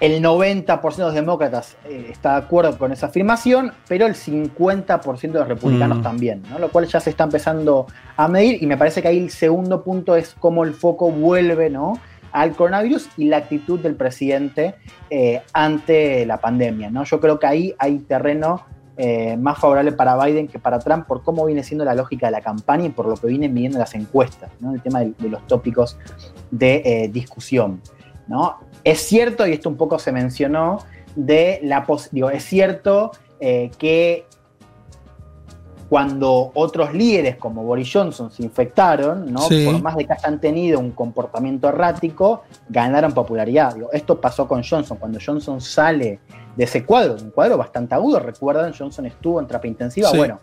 El 0.00 0.22
90% 0.22 0.96
de 0.96 1.02
los 1.02 1.14
demócratas 1.14 1.76
eh, 1.84 2.06
está 2.10 2.38
de 2.38 2.46
acuerdo 2.46 2.78
con 2.78 2.92
esa 2.92 3.06
afirmación, 3.06 3.72
pero 3.88 4.06
el 4.06 4.14
50% 4.14 5.20
de 5.20 5.38
los 5.40 5.48
republicanos 5.48 5.98
mm. 5.98 6.02
también, 6.02 6.42
¿no? 6.48 6.60
lo 6.60 6.70
cual 6.70 6.86
ya 6.86 7.00
se 7.00 7.10
está 7.10 7.24
empezando 7.24 7.88
a 8.16 8.28
medir 8.28 8.62
y 8.62 8.66
me 8.66 8.76
parece 8.76 9.02
que 9.02 9.08
ahí 9.08 9.18
el 9.18 9.30
segundo 9.30 9.82
punto 9.82 10.14
es 10.14 10.36
cómo 10.38 10.62
el 10.62 10.74
foco 10.74 11.10
vuelve 11.10 11.68
¿no? 11.68 11.98
al 12.30 12.54
coronavirus 12.54 13.08
y 13.16 13.24
la 13.24 13.38
actitud 13.38 13.80
del 13.80 13.96
presidente 13.96 14.76
eh, 15.10 15.42
ante 15.52 16.24
la 16.26 16.38
pandemia. 16.40 16.90
¿no? 16.90 17.02
Yo 17.02 17.18
creo 17.18 17.40
que 17.40 17.48
ahí 17.48 17.74
hay 17.80 17.98
terreno 17.98 18.64
eh, 18.98 19.36
más 19.36 19.58
favorable 19.58 19.92
para 19.92 20.22
Biden 20.22 20.48
que 20.48 20.58
para 20.58 20.78
Trump 20.78 21.06
por 21.06 21.22
cómo 21.22 21.46
viene 21.46 21.62
siendo 21.62 21.84
la 21.84 21.94
lógica 21.94 22.26
de 22.26 22.32
la 22.32 22.40
campaña 22.40 22.86
y 22.86 22.90
por 22.90 23.06
lo 23.06 23.14
que 23.16 23.28
vienen 23.28 23.54
midiendo 23.54 23.78
las 23.78 23.94
encuestas, 23.94 24.50
¿no? 24.60 24.74
el 24.74 24.82
tema 24.82 25.00
de, 25.00 25.14
los 25.28 25.46
tópicos 25.46 25.96
de 26.50 27.08
discusión. 27.12 27.80
¿no? 28.26 28.58
Es 28.84 29.00
cierto, 29.00 29.46
y 29.46 29.52
esto 29.52 29.68
un 29.68 29.76
poco 29.76 29.98
se 29.98 30.12
mencionó, 30.12 30.80
de 31.16 31.60
la 31.62 31.86
digo, 32.12 32.30
es 32.30 32.44
cierto 32.44 33.10
eh, 33.40 33.70
que 33.78 34.26
cuando 35.88 36.50
otros 36.54 36.92
líderes 36.92 37.36
como 37.36 37.64
Boris 37.64 37.90
Johnson 37.90 38.30
se 38.30 38.42
infectaron, 38.42 39.32
¿no? 39.32 39.40
por 39.40 39.82
más 39.82 39.96
de 39.96 40.04
que 40.04 40.12
hayan 40.12 40.38
tenido 40.38 40.78
un 40.78 40.90
comportamiento 40.90 41.68
errático, 41.68 42.42
ganaron 42.68 43.12
popularidad. 43.12 43.74
Digo, 43.74 43.88
esto 43.92 44.20
pasó 44.20 44.46
con 44.46 44.62
Johnson. 44.62 44.98
Cuando 44.98 45.18
Johnson 45.24 45.60
sale 45.60 46.20
de 46.54 46.64
ese 46.64 46.84
cuadro, 46.84 47.14
un 47.14 47.30
cuadro 47.30 47.56
bastante 47.56 47.94
agudo, 47.94 48.18
recuerdan, 48.18 48.74
Johnson 48.76 49.06
estuvo 49.06 49.40
en 49.40 49.46
terapia 49.46 49.68
intensiva. 49.68 50.10
Bueno, 50.12 50.40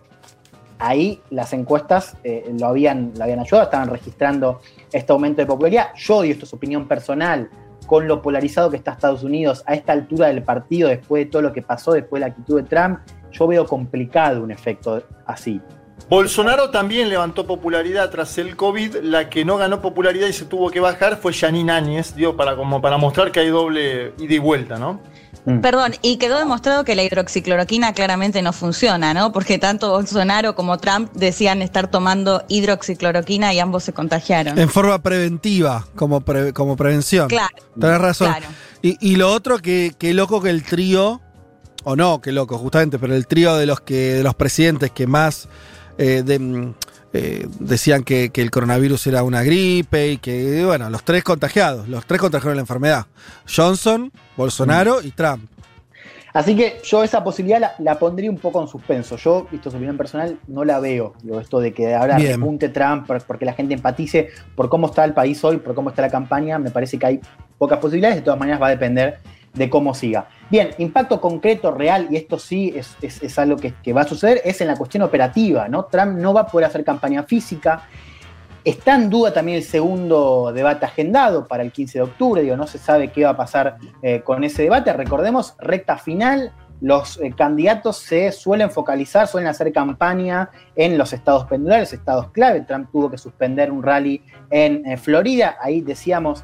ahí 0.79 1.21
las 1.29 1.53
encuestas 1.53 2.17
eh, 2.23 2.51
lo, 2.59 2.65
habían, 2.67 3.13
lo 3.15 3.23
habían 3.23 3.39
ayudado, 3.39 3.65
estaban 3.65 3.89
registrando 3.89 4.61
este 4.91 5.11
aumento 5.11 5.41
de 5.41 5.45
popularidad. 5.45 5.89
Yo 5.95 6.17
odio 6.17 6.31
esto 6.31 6.45
es 6.45 6.53
opinión 6.53 6.87
personal, 6.87 7.49
con 7.85 8.07
lo 8.07 8.21
polarizado 8.21 8.71
que 8.71 8.77
está 8.77 8.93
Estados 8.93 9.21
Unidos 9.21 9.63
a 9.67 9.75
esta 9.75 9.93
altura 9.93 10.27
del 10.27 10.41
partido, 10.41 10.89
después 10.89 11.25
de 11.25 11.31
todo 11.31 11.43
lo 11.43 11.53
que 11.53 11.61
pasó, 11.61 11.93
después 11.93 12.19
de 12.19 12.27
la 12.27 12.33
actitud 12.33 12.61
de 12.61 12.67
Trump, 12.67 12.99
yo 13.37 13.47
veo 13.47 13.65
complicado 13.65 14.41
un 14.43 14.51
efecto 14.51 15.03
así. 15.25 15.61
Bolsonaro 16.09 16.69
también 16.69 17.09
levantó 17.09 17.47
popularidad 17.47 18.09
tras 18.11 18.37
el 18.37 18.55
COVID. 18.55 18.97
La 19.01 19.29
que 19.29 19.43
no 19.43 19.57
ganó 19.57 19.81
popularidad 19.81 20.27
y 20.27 20.33
se 20.33 20.45
tuvo 20.45 20.69
que 20.69 20.79
bajar 20.79 21.17
fue 21.17 21.33
Janine 21.33 21.71
Áñez, 21.71 22.15
digo, 22.15 22.35
para, 22.35 22.55
como 22.55 22.81
para 22.81 22.97
mostrar 22.97 23.31
que 23.31 23.39
hay 23.39 23.49
doble 23.49 24.13
ida 24.19 24.33
y 24.35 24.39
vuelta, 24.39 24.77
¿no? 24.77 25.01
Mm. 25.45 25.59
Perdón, 25.59 25.93
y 26.01 26.17
quedó 26.17 26.37
demostrado 26.37 26.83
que 26.83 26.95
la 26.95 27.03
hidroxicloroquina 27.03 27.93
claramente 27.93 28.41
no 28.41 28.53
funciona, 28.53 29.13
¿no? 29.13 29.31
Porque 29.31 29.57
tanto 29.57 29.91
Bolsonaro 29.91 30.55
como 30.55 30.77
Trump 30.77 31.11
decían 31.13 31.61
estar 31.61 31.89
tomando 31.89 32.43
hidroxicloroquina 32.47 33.53
y 33.53 33.59
ambos 33.59 33.83
se 33.83 33.93
contagiaron. 33.93 34.57
En 34.59 34.69
forma 34.69 35.01
preventiva, 35.01 35.87
como, 35.95 36.23
como 36.53 36.75
prevención. 36.75 37.27
Claro. 37.29 37.55
Tenés 37.79 37.99
razón. 37.99 38.33
Y, 38.81 39.15
lo 39.15 39.31
otro, 39.31 39.57
que, 39.57 39.95
que 39.97 40.13
loco 40.13 40.43
que 40.43 40.51
el 40.51 40.63
trío, 40.63 41.19
o 41.85 41.95
no, 41.95 42.19
qué 42.19 42.31
loco, 42.31 42.57
justamente, 42.57 42.99
pero 42.99 43.15
el 43.15 43.27
trío 43.27 43.55
de 43.55 43.65
los 43.65 43.79
que, 43.79 44.15
de 44.15 44.23
los 44.23 44.35
presidentes 44.35 44.91
que 44.91 45.07
más 45.07 45.47
eh, 45.97 46.23
mm, 46.23 46.69
eh, 47.13 47.47
decían 47.59 48.03
que, 48.03 48.31
el 48.33 48.51
coronavirus 48.51 49.07
era 49.07 49.23
una 49.23 49.43
gripe 49.43 50.11
y 50.11 50.17
que, 50.17 50.65
bueno, 50.65 50.89
los 50.89 51.03
tres 51.03 51.23
contagiados, 51.23 51.87
los 51.87 52.05
tres 52.05 52.19
contagiaron 52.19 52.57
la 52.57 52.61
enfermedad. 52.61 53.05
Johnson, 53.47 54.11
Bolsonaro 54.35 55.01
y 55.01 55.11
Trump. 55.11 55.49
Así 56.33 56.53
que 56.53 56.81
yo 56.83 57.01
esa 57.01 57.23
posibilidad 57.23 57.75
la, 57.79 57.97
pondría 57.97 58.29
un 58.29 58.39
poco 58.39 58.61
en 58.61 58.67
suspenso. 58.67 59.15
Yo, 59.15 59.47
esto 59.53 59.69
es 59.69 59.75
opinión 59.75 59.95
personal, 59.95 60.37
no 60.47 60.65
la 60.65 60.79
veo. 60.79 61.13
Digo, 61.23 61.39
esto 61.39 61.61
de 61.61 61.71
que 61.71 61.95
ahora 61.95 62.17
repunte 62.17 62.67
Trump 62.67 63.07
porque 63.25 63.45
la 63.45 63.53
gente 63.53 63.73
empatice 63.73 64.31
por 64.53 64.67
cómo 64.67 64.87
está 64.87 65.05
el 65.05 65.13
país 65.13 65.41
hoy, 65.45 65.57
por 65.57 65.75
cómo 65.75 65.91
está 65.91 66.01
la 66.01 66.09
campaña, 66.09 66.59
me 66.59 66.71
parece 66.71 66.99
que 66.99 67.05
hay 67.05 67.19
pocas 67.57 67.79
posibilidades. 67.79 68.17
De 68.17 68.21
todas 68.23 68.37
maneras 68.37 68.61
va 68.61 68.67
a 68.67 68.71
depender 68.71 69.19
de 69.55 69.69
cómo 69.69 69.93
siga. 69.93 70.27
Bien, 70.49 70.69
impacto 70.77 71.19
concreto, 71.19 71.71
real, 71.71 72.07
y 72.11 72.17
esto 72.17 72.37
sí 72.37 72.73
es, 72.75 73.39
algo 73.39 73.57
que, 73.57 73.93
va 73.93 74.01
a 74.01 74.07
suceder, 74.07 74.41
es 74.45 74.61
en 74.61 74.67
la 74.67 74.75
cuestión 74.75 75.03
operativa, 75.03 75.67
¿no? 75.67 75.85
Trump 75.85 76.17
no 76.17 76.33
va 76.33 76.41
a 76.41 76.47
poder 76.47 76.67
hacer 76.67 76.83
campaña 76.83 77.23
física. 77.23 77.87
Está 78.63 78.95
en 78.95 79.09
duda 79.09 79.31
también 79.31 79.57
el 79.57 79.63
segundo 79.63 80.51
debate 80.53 80.85
agendado 80.85 81.47
para 81.47 81.63
el 81.63 81.71
15 81.71 81.99
de 81.99 82.03
octubre, 82.03 82.41
digo, 82.41 82.57
no 82.57 82.67
se 82.67 82.77
sabe 82.77 83.09
qué 83.09 83.23
va 83.23 83.31
a 83.31 83.37
pasar 83.37 83.77
eh, 84.01 84.21
con 84.21 84.43
ese 84.43 84.63
debate. 84.63 84.91
Recordemos, 84.91 85.55
recta 85.59 85.97
final, 85.97 86.51
los 86.81 87.19
eh, 87.21 87.33
candidatos 87.35 87.97
se 87.97 88.31
suelen 88.31 88.69
focalizar, 88.69 89.27
suelen 89.27 89.47
hacer 89.47 89.71
campaña 89.71 90.49
en 90.75 90.97
los 90.97 91.13
estados 91.13 91.45
pendulares, 91.45 91.93
estados 91.93 92.31
clave. 92.31 92.61
Trump 92.61 92.89
tuvo 92.91 93.09
que 93.09 93.17
suspender 93.17 93.71
un 93.71 93.83
rally 93.83 94.21
en 94.49 94.85
eh, 94.85 94.97
Florida, 94.97 95.57
ahí 95.61 95.81
decíamos 95.81 96.43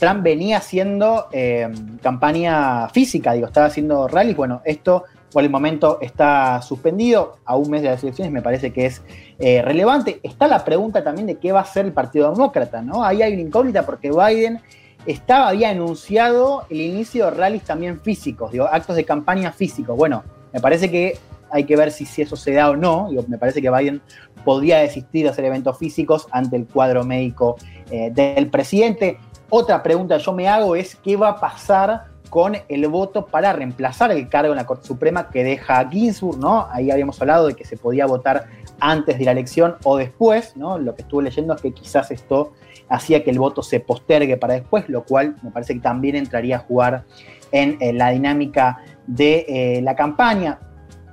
Trump 0.00 0.22
venía 0.22 0.56
haciendo 0.56 1.28
eh, 1.30 1.68
campaña 2.02 2.88
física, 2.88 3.34
digo, 3.34 3.46
estaba 3.46 3.66
haciendo 3.66 4.08
rallies. 4.08 4.34
Bueno, 4.34 4.62
esto 4.64 5.04
por 5.30 5.44
el 5.44 5.50
momento 5.50 5.98
está 6.00 6.60
suspendido 6.62 7.36
a 7.44 7.54
un 7.54 7.70
mes 7.70 7.82
de 7.82 7.90
las 7.90 8.02
elecciones, 8.02 8.32
me 8.32 8.40
parece 8.40 8.72
que 8.72 8.86
es 8.86 9.02
eh, 9.38 9.60
relevante. 9.62 10.18
Está 10.22 10.48
la 10.48 10.64
pregunta 10.64 11.04
también 11.04 11.26
de 11.26 11.36
qué 11.36 11.52
va 11.52 11.60
a 11.60 11.62
hacer 11.62 11.84
el 11.84 11.92
Partido 11.92 12.30
Demócrata, 12.30 12.80
¿no? 12.80 13.04
Ahí 13.04 13.22
hay 13.22 13.34
una 13.34 13.42
incógnita 13.42 13.84
porque 13.84 14.10
Biden 14.10 14.60
estaba, 15.04 15.48
había 15.48 15.68
anunciado 15.68 16.64
el 16.70 16.80
inicio 16.80 17.26
de 17.26 17.32
rallies 17.32 17.64
también 17.64 18.00
físicos, 18.00 18.52
digo, 18.52 18.64
actos 18.64 18.96
de 18.96 19.04
campaña 19.04 19.52
físicos. 19.52 19.96
Bueno, 19.96 20.24
me 20.52 20.60
parece 20.60 20.90
que 20.90 21.18
hay 21.50 21.64
que 21.64 21.76
ver 21.76 21.92
si, 21.92 22.06
si 22.06 22.22
eso 22.22 22.36
se 22.36 22.52
da 22.52 22.70
o 22.70 22.76
no. 22.76 23.08
Digo, 23.10 23.24
me 23.28 23.36
parece 23.36 23.60
que 23.60 23.70
Biden 23.70 24.00
podría 24.44 24.78
desistir 24.78 25.24
de 25.24 25.30
hacer 25.30 25.44
eventos 25.44 25.76
físicos 25.78 26.26
ante 26.30 26.56
el 26.56 26.66
cuadro 26.66 27.04
médico 27.04 27.56
eh, 27.90 28.10
del 28.12 28.48
presidente. 28.48 29.18
Otra 29.50 29.82
pregunta 29.82 30.16
que 30.16 30.22
yo 30.22 30.32
me 30.32 30.48
hago 30.48 30.76
es 30.76 30.94
qué 30.94 31.16
va 31.16 31.30
a 31.30 31.40
pasar 31.40 32.06
con 32.30 32.56
el 32.68 32.86
voto 32.86 33.26
para 33.26 33.52
reemplazar 33.52 34.12
el 34.12 34.28
cargo 34.28 34.52
en 34.52 34.56
la 34.56 34.64
Corte 34.64 34.86
Suprema 34.86 35.28
que 35.28 35.42
deja 35.42 35.80
a 35.80 35.90
Ginsburg, 35.90 36.38
¿no? 36.38 36.68
Ahí 36.70 36.92
habíamos 36.92 37.20
hablado 37.20 37.48
de 37.48 37.54
que 37.54 37.64
se 37.64 37.76
podía 37.76 38.06
votar 38.06 38.46
antes 38.78 39.18
de 39.18 39.24
la 39.24 39.32
elección 39.32 39.74
o 39.82 39.96
después, 39.96 40.56
¿no? 40.56 40.78
Lo 40.78 40.94
que 40.94 41.02
estuve 41.02 41.24
leyendo 41.24 41.54
es 41.54 41.60
que 41.60 41.72
quizás 41.72 42.12
esto 42.12 42.52
hacía 42.88 43.24
que 43.24 43.30
el 43.30 43.40
voto 43.40 43.64
se 43.64 43.80
postergue 43.80 44.36
para 44.36 44.54
después, 44.54 44.88
lo 44.88 45.02
cual 45.02 45.34
me 45.42 45.50
parece 45.50 45.74
que 45.74 45.80
también 45.80 46.14
entraría 46.14 46.56
a 46.56 46.58
jugar 46.60 47.04
en, 47.50 47.76
la 47.98 48.10
dinámica 48.10 48.78
de 49.08 49.46
eh, 49.48 49.82
la 49.82 49.96
campaña. 49.96 50.60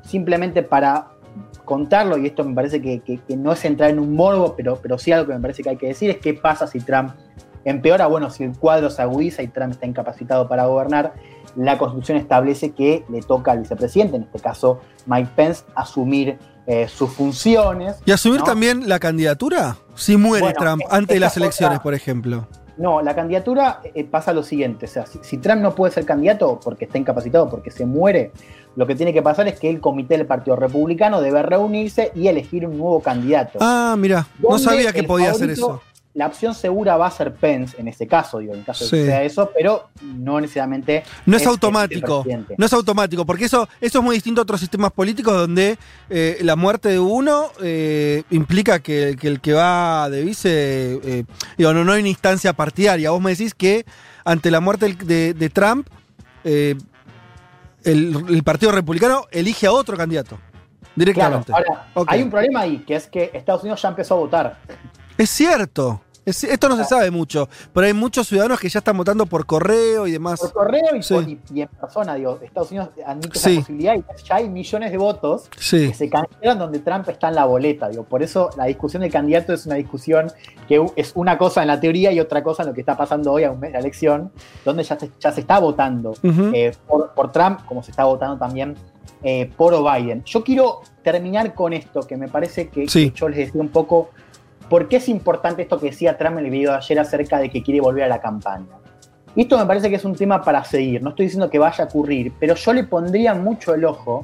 Simplemente 0.03 0.61
para 0.61 1.07
contarlo, 1.65 2.17
y 2.17 2.27
esto 2.27 2.43
me 2.43 2.53
parece 2.53 2.79
que, 2.79 3.19
no 3.35 3.51
es 3.51 3.65
entrar 3.65 3.89
en 3.89 3.99
un 3.99 4.13
morbo, 4.13 4.55
pero, 4.55 4.77
pero 4.77 4.99
sí 4.99 5.11
algo 5.11 5.27
que 5.27 5.33
me 5.33 5.39
parece 5.39 5.63
que 5.63 5.69
hay 5.69 5.77
que 5.77 5.87
decir, 5.87 6.11
es 6.11 6.17
qué 6.17 6.35
pasa 6.35 6.67
si 6.67 6.79
Trump 6.79 7.11
Empeora, 7.65 8.07
bueno, 8.07 8.29
si 8.29 8.43
el 8.43 8.57
cuadro 8.57 8.89
se 8.89 9.01
agudiza 9.01 9.43
y 9.43 9.47
Trump 9.47 9.71
está 9.71 9.85
incapacitado 9.85 10.47
para 10.47 10.65
gobernar, 10.65 11.13
la 11.55 11.77
Constitución 11.77 12.17
establece 12.17 12.71
que 12.71 13.03
le 13.09 13.21
toca 13.21 13.51
al 13.51 13.59
vicepresidente, 13.59 14.15
en 14.15 14.23
este 14.23 14.39
caso 14.39 14.79
Mike 15.05 15.31
Pence, 15.35 15.63
asumir 15.75 16.37
eh, 16.67 16.87
sus 16.87 17.11
funciones. 17.11 17.95
¿Y 18.05 18.11
asumir 18.11 18.41
también 18.43 18.87
la 18.87 18.99
candidatura? 18.99 19.77
Si 19.95 20.17
muere 20.17 20.53
Trump 20.53 20.83
antes 20.89 21.15
de 21.15 21.19
las 21.19 21.35
elecciones, 21.37 21.79
por 21.79 21.93
ejemplo. 21.93 22.47
No, 22.77 23.01
la 23.01 23.15
candidatura 23.15 23.81
eh, 23.95 24.03
pasa 24.03 24.33
lo 24.33 24.43
siguiente, 24.43 24.85
o 24.85 24.89
sea, 24.89 25.05
si, 25.07 25.37
Trump 25.37 25.63
no 25.63 25.73
puede 25.73 25.91
ser 25.91 26.05
candidato 26.05 26.59
porque 26.63 26.85
está 26.85 26.99
incapacitado, 26.99 27.49
porque 27.49 27.71
se 27.71 27.87
muere, 27.87 28.31
lo 28.75 28.85
que 28.85 28.93
tiene 28.93 29.13
que 29.13 29.23
pasar 29.23 29.47
es 29.47 29.59
que 29.59 29.67
el 29.67 29.81
comité 29.81 30.15
del 30.15 30.27
Partido 30.27 30.55
Republicano 30.55 31.19
debe 31.19 31.41
reunirse 31.41 32.11
y 32.13 32.27
elegir 32.27 32.67
un 32.67 32.77
nuevo 32.77 32.99
candidato. 33.01 33.57
Ah, 33.61 33.95
mira, 33.97 34.27
no 34.37 34.59
sabía 34.59 34.93
que 34.93 35.01
podía 35.01 35.31
hacer 35.31 35.49
eso 35.49 35.81
la 36.17 36.25
opción 36.25 36.55
segura 36.55 36.97
va 36.97 37.05
a 37.05 37.11
ser 37.11 37.35
Pence 37.35 37.79
en 37.79 37.87
este 37.87 38.07
caso, 38.07 38.39
digo, 38.39 38.55
en 38.55 38.63
caso 38.63 38.85
de 38.85 38.89
que 38.89 39.05
sea 39.05 39.21
eso, 39.21 39.51
pero 39.55 39.89
no 40.01 40.41
necesariamente. 40.41 41.03
No 41.27 41.37
es, 41.37 41.45
automático. 41.45 42.25
No 42.57 42.65
es 42.65 42.73
automático, 42.73 43.23
porque 43.23 43.45
eso, 43.45 43.69
eso 43.79 43.99
es 43.99 44.03
muy 44.03 44.15
distinto 44.15 44.41
a 44.41 44.43
otros 44.43 44.59
sistemas 44.59 44.91
políticos 44.91 45.35
donde 45.35 45.77
eh, 46.09 46.39
la 46.41 46.55
muerte 46.55 46.89
de 46.89 46.97
uno 46.97 47.51
eh, 47.61 48.23
implica 48.31 48.79
que, 48.79 49.09
el 49.21 49.39
que 49.41 49.53
va 49.53 50.09
de 50.09 50.23
vice. 50.23 50.99
Eh, 51.03 51.23
digo, 51.55 51.71
no, 51.73 51.83
no 51.85 51.91
hay 51.91 51.99
una 51.99 52.09
instancia 52.09 52.51
partidaria. 52.53 53.11
Vos 53.11 53.21
me 53.21 53.29
decís 53.29 53.53
que 53.53 53.85
ante 54.25 54.49
la 54.49 54.59
muerte 54.59 54.91
de, 54.95 55.49
Trump, 55.51 55.87
el, 56.43 58.41
Partido 58.43 58.71
Republicano 58.71 59.27
elige 59.29 59.67
a 59.67 59.71
otro 59.71 59.95
candidato. 59.95 60.39
Directamente. 60.95 61.53
ahora, 61.53 62.07
hay 62.07 62.23
un 62.23 62.31
problema 62.31 62.61
ahí, 62.61 62.79
que 62.79 62.95
es 62.95 63.05
que 63.05 63.29
Estados 63.35 63.61
Unidos 63.61 63.79
ya 63.83 63.89
empezó 63.89 64.15
a 64.15 64.17
votar. 64.17 64.57
Es 65.15 65.31
cierto 65.31 66.01
esto 66.27 66.67
no 66.67 66.75
se 66.75 66.83
sabe 66.83 67.09
mucho, 67.09 67.47
pero 67.73 67.87
hay 67.87 67.93
muchos 67.93 68.27
ciudadanos 68.27 68.59
que 68.59 68.67
ya 68.67 68.79
están 68.79 68.97
votando 68.97 69.25
por 69.25 69.45
correo 69.45 70.07
y 70.07 70.11
demás. 70.11 70.41
Por 70.41 70.51
correo 70.51 70.83
y, 70.93 71.61
en 71.61 71.69
persona, 71.69 72.15
digo, 72.15 72.37
Estados 72.41 72.71
Unidos 72.71 72.89
admite 73.05 73.37
esa 73.37 73.49
posibilidad 73.49 73.95
y 73.95 74.03
ya 74.23 74.35
hay 74.35 74.49
millones 74.49 74.91
de 74.91 74.97
votos 74.97 75.49
que 75.49 75.93
se 75.93 76.09
cancelan 76.09 76.59
donde 76.59 76.79
Trump 76.79 77.07
está 77.07 77.29
en 77.29 77.35
la 77.35 77.45
boleta. 77.45 77.87
Digo, 77.87 78.03
por 78.03 78.23
eso 78.23 78.49
la 78.57 78.65
discusión 78.65 79.03
del 79.03 79.11
candidato 79.11 79.53
es 79.53 79.65
una 79.65 79.75
discusión 79.75 80.31
que 80.67 80.85
es 80.97 81.13
una 81.15 81.37
cosa 81.37 81.61
en 81.61 81.69
la 81.69 81.79
teoría 81.79 82.11
y 82.11 82.19
otra 82.19 82.43
cosa 82.43 82.63
en 82.63 82.69
lo 82.69 82.73
que 82.75 82.81
está 82.81 82.97
pasando 82.97 83.31
hoy 83.31 83.45
a 83.45 83.51
un 83.51 83.59
mes 83.59 83.69
de 83.69 83.73
la 83.73 83.79
elección, 83.79 84.31
donde 84.65 84.83
ya 84.83 84.99
se, 84.99 85.09
ya 85.19 85.31
se 85.31 85.41
está 85.41 85.59
votando 85.59 86.13
eh, 86.53 86.73
por, 86.87 87.31
Trump, 87.31 87.61
como 87.65 87.81
se 87.83 87.91
está 87.91 88.03
votando 88.03 88.37
también 88.37 88.75
eh, 89.23 89.49
por 89.55 89.73
Biden. 89.81 90.23
Yo 90.25 90.43
quiero 90.43 90.81
terminar 91.03 91.53
con 91.53 91.71
esto, 91.71 92.01
que 92.01 92.17
me 92.17 92.27
parece 92.27 92.67
que 92.67 92.85
yo 92.85 93.29
les 93.29 93.37
decía 93.37 93.61
un 93.61 93.69
poco 93.69 94.09
¿Por 94.69 94.89
qué 94.89 94.97
es 94.97 95.07
importante 95.07 95.61
esto 95.61 95.79
que 95.79 95.87
decía 95.87 96.17
Trump 96.17 96.37
en 96.39 96.45
el 96.45 96.51
video 96.51 96.71
de 96.71 96.77
ayer 96.77 96.99
acerca 96.99 97.39
de 97.39 97.49
que 97.49 97.63
quiere 97.63 97.79
volver 97.79 98.03
a 98.03 98.07
la 98.07 98.19
campaña? 98.19 98.77
Esto 99.35 99.57
me 99.57 99.65
parece 99.65 99.89
que 99.89 99.95
es 99.97 100.05
un 100.05 100.15
tema 100.15 100.41
para 100.41 100.63
seguir, 100.63 101.01
no 101.03 101.09
estoy 101.09 101.27
diciendo 101.27 101.49
que 101.49 101.59
vaya 101.59 101.83
a 101.83 101.87
ocurrir, 101.87 102.33
pero 102.39 102.55
yo 102.55 102.73
le 102.73 102.83
pondría 102.83 103.35
mucho 103.35 103.75
el 103.75 103.85
ojo 103.85 104.23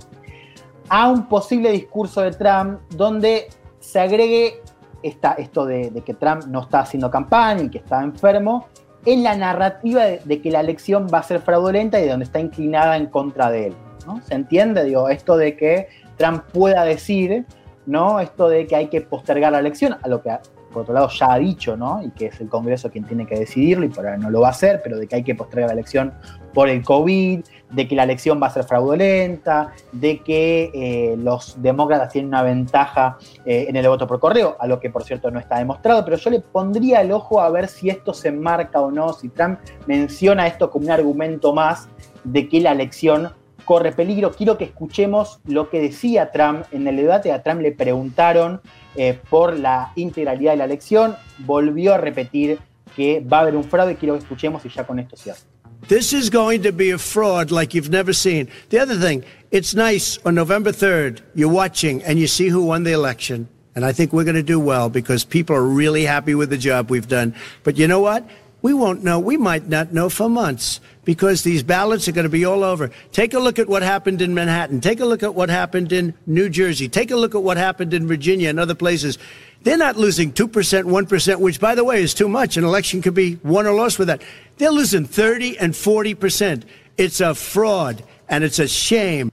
a 0.89 1.09
un 1.09 1.27
posible 1.27 1.71
discurso 1.71 2.21
de 2.21 2.31
Trump 2.31 2.81
donde 2.89 3.47
se 3.79 3.99
agregue 3.99 4.61
esto 5.03 5.65
de, 5.65 5.91
que 6.05 6.13
Trump 6.13 6.45
no 6.45 6.61
está 6.61 6.79
haciendo 6.79 7.11
campaña 7.11 7.63
y 7.63 7.69
que 7.69 7.79
está 7.79 8.01
enfermo, 8.01 8.67
en 9.05 9.21
la 9.21 9.35
narrativa 9.35 10.05
de, 10.05 10.41
que 10.41 10.49
la 10.49 10.61
elección 10.61 11.07
va 11.13 11.19
a 11.19 11.23
ser 11.23 11.41
fraudulenta 11.41 11.99
y 11.99 12.03
de 12.03 12.09
donde 12.09 12.23
está 12.23 12.39
inclinada 12.39 12.95
en 12.95 13.07
contra 13.07 13.51
de 13.51 13.67
él. 13.67 13.75
¿no? 14.07 14.21
¿Se 14.21 14.33
entiende? 14.33 14.85
Digo, 14.85 15.09
esto 15.09 15.35
de 15.35 15.57
que 15.57 15.89
Trump 16.17 16.43
pueda 16.53 16.85
decir 16.85 17.45
¿no? 17.85 18.19
Esto 18.19 18.49
de 18.49 18.67
que 18.67 18.75
hay 18.75 18.87
que 18.87 19.01
postergar 19.01 19.51
la 19.51 19.59
elección, 19.59 19.97
a 20.01 20.07
lo 20.07 20.21
que 20.21 20.31
por 20.73 20.81
otro 20.81 20.93
lado 20.93 21.07
ya 21.09 21.31
ha 21.31 21.37
dicho, 21.37 21.77
¿no? 21.77 22.03
Y 22.03 22.09
que 22.09 22.25
es 22.25 22.41
el 22.41 22.49
Congreso 22.49 22.89
quien 22.89 23.05
tiene 23.05 23.25
que 23.25 23.37
decidirlo 23.37 23.85
y 23.85 23.89
por 23.89 24.05
ahora 24.05 24.17
no 24.17 24.29
lo 24.29 24.41
va 24.41 24.47
a 24.47 24.51
hacer, 24.51 24.81
pero 24.83 24.97
de 24.97 25.07
que 25.07 25.15
hay 25.15 25.23
que 25.23 25.35
postergar 25.35 25.69
la 25.69 25.73
elección 25.73 26.13
por 26.53 26.67
el 26.67 26.83
COVID, 26.83 27.41
de 27.71 27.87
que 27.87 27.95
la 27.95 28.03
elección 28.03 28.41
va 28.41 28.47
a 28.47 28.49
ser 28.49 28.63
fraudulenta, 28.65 29.71
de 29.91 30.19
que 30.19 30.71
eh, 30.73 31.15
los 31.17 31.61
demócratas 31.61 32.11
tienen 32.11 32.29
una 32.29 32.43
ventaja 32.43 33.17
eh, 33.45 33.65
en 33.69 33.75
el 33.75 33.87
voto 33.87 34.07
por 34.07 34.19
correo, 34.19 34.57
a 34.59 34.67
lo 34.67 34.79
que 34.79 34.89
por 34.89 35.03
cierto 35.03 35.31
no 35.31 35.39
está 35.39 35.57
demostrado, 35.57 36.03
pero 36.03 36.17
yo 36.17 36.29
le 36.29 36.39
pondría 36.41 37.01
el 37.01 37.11
ojo 37.11 37.39
a 37.39 37.49
ver 37.49 37.67
si 37.67 37.89
esto 37.89 38.13
se 38.13 38.29
enmarca 38.29 38.81
o 38.81 38.91
no, 38.91 39.13
si 39.13 39.29
Trump 39.29 39.59
menciona 39.87 40.47
esto 40.47 40.69
como 40.69 40.85
un 40.85 40.91
argumento 40.91 41.53
más 41.53 41.87
de 42.23 42.47
que 42.49 42.59
la 42.59 42.71
elección 42.71 43.31
corre 43.65 43.91
peligro. 43.91 44.31
Quiero 44.31 44.57
que 44.57 44.65
escuchemos 44.65 45.39
lo 45.45 45.69
que 45.69 45.81
decía 45.81 46.31
Trump 46.31 46.65
en 46.71 46.87
el 46.87 46.97
debate. 46.97 47.31
A 47.31 47.43
Trump 47.43 47.61
le 47.61 47.71
preguntaron 47.71 48.61
eh, 48.95 49.19
por 49.29 49.57
la 49.57 49.91
integralidad 49.95 50.51
de 50.51 50.57
la 50.57 50.65
elección. 50.65 51.15
Volvió 51.39 51.93
a 51.93 51.97
repetir 51.97 52.59
que 52.95 53.21
va 53.21 53.39
a 53.39 53.41
haber 53.41 53.55
un 53.55 53.63
fraude. 53.63 53.95
Quiero 53.95 54.15
que 54.15 54.21
escuchemos 54.21 54.65
y 54.65 54.69
ya 54.69 54.85
con 54.85 54.99
esto 54.99 55.15
cierro. 55.15 55.39
This 55.87 56.13
is 56.13 56.29
going 56.29 56.61
to 56.63 56.71
be 56.71 56.91
a 56.91 56.97
fraud 56.97 57.51
like 57.51 57.73
you've 57.73 57.89
never 57.89 58.13
seen. 58.13 58.47
The 58.69 58.79
other 58.79 58.95
thing, 58.95 59.25
it's 59.51 59.75
nice 59.75 60.17
on 60.25 60.33
November 60.33 60.71
3rd, 60.71 61.21
you're 61.35 61.51
watching 61.51 62.01
and 62.03 62.17
you 62.17 62.27
see 62.27 62.47
who 62.47 62.63
won 62.63 62.83
the 62.83 62.93
election. 62.93 63.49
And 63.75 63.83
I 63.83 63.91
think 63.91 64.13
we're 64.13 64.23
going 64.23 64.35
to 64.35 64.43
do 64.43 64.59
well 64.59 64.89
because 64.89 65.25
people 65.25 65.55
are 65.55 65.63
really 65.63 66.05
happy 66.05 66.35
with 66.35 66.49
the 66.49 66.57
job 66.57 66.89
we've 66.89 67.07
done. 67.07 67.33
But 67.63 67.75
you 67.75 67.87
know 67.87 67.99
what? 67.99 68.23
We 68.63 68.73
won't 68.73 69.03
know. 69.03 69.19
We 69.19 69.35
might 69.35 69.67
not 69.67 69.91
know 69.91 70.09
for 70.09 70.29
months 70.29 70.79
because 71.03 71.43
these 71.43 71.63
ballots 71.63 72.07
are 72.07 72.13
going 72.13 72.23
to 72.23 72.29
be 72.29 72.45
all 72.45 72.63
over. 72.63 72.91
Take 73.11 73.33
a 73.33 73.39
look 73.39 73.59
at 73.59 73.67
what 73.67 73.83
happened 73.83 74.21
in 74.21 74.33
Manhattan. 74.33 74.79
Take 74.79 75.01
a 75.01 75.05
look 75.05 75.21
at 75.21 75.35
what 75.35 75.49
happened 75.49 75.91
in 75.91 76.13
New 76.25 76.47
Jersey. 76.47 76.87
Take 76.87 77.11
a 77.11 77.17
look 77.17 77.35
at 77.35 77.43
what 77.43 77.57
happened 77.57 77.93
in 77.93 78.07
Virginia 78.07 78.47
and 78.47 78.61
other 78.61 78.73
places. 78.73 79.17
They're 79.63 79.75
not 79.75 79.97
losing 79.97 80.31
2%, 80.31 80.47
1%, 80.49 81.39
which, 81.41 81.59
by 81.59 81.75
the 81.75 81.83
way, 81.83 82.01
is 82.01 82.13
too 82.13 82.29
much. 82.29 82.55
An 82.55 82.63
election 82.63 83.01
could 83.01 83.13
be 83.13 83.37
won 83.43 83.67
or 83.67 83.73
lost 83.73 83.99
with 83.99 84.07
that. 84.07 84.21
They're 84.57 84.71
losing 84.71 85.05
30 85.05 85.59
and 85.59 85.73
40%. 85.73 86.63
It's 86.97 87.19
a 87.19 87.35
fraud 87.35 88.01
and 88.29 88.45
it's 88.45 88.59
a 88.59 88.67
shame. 88.69 89.29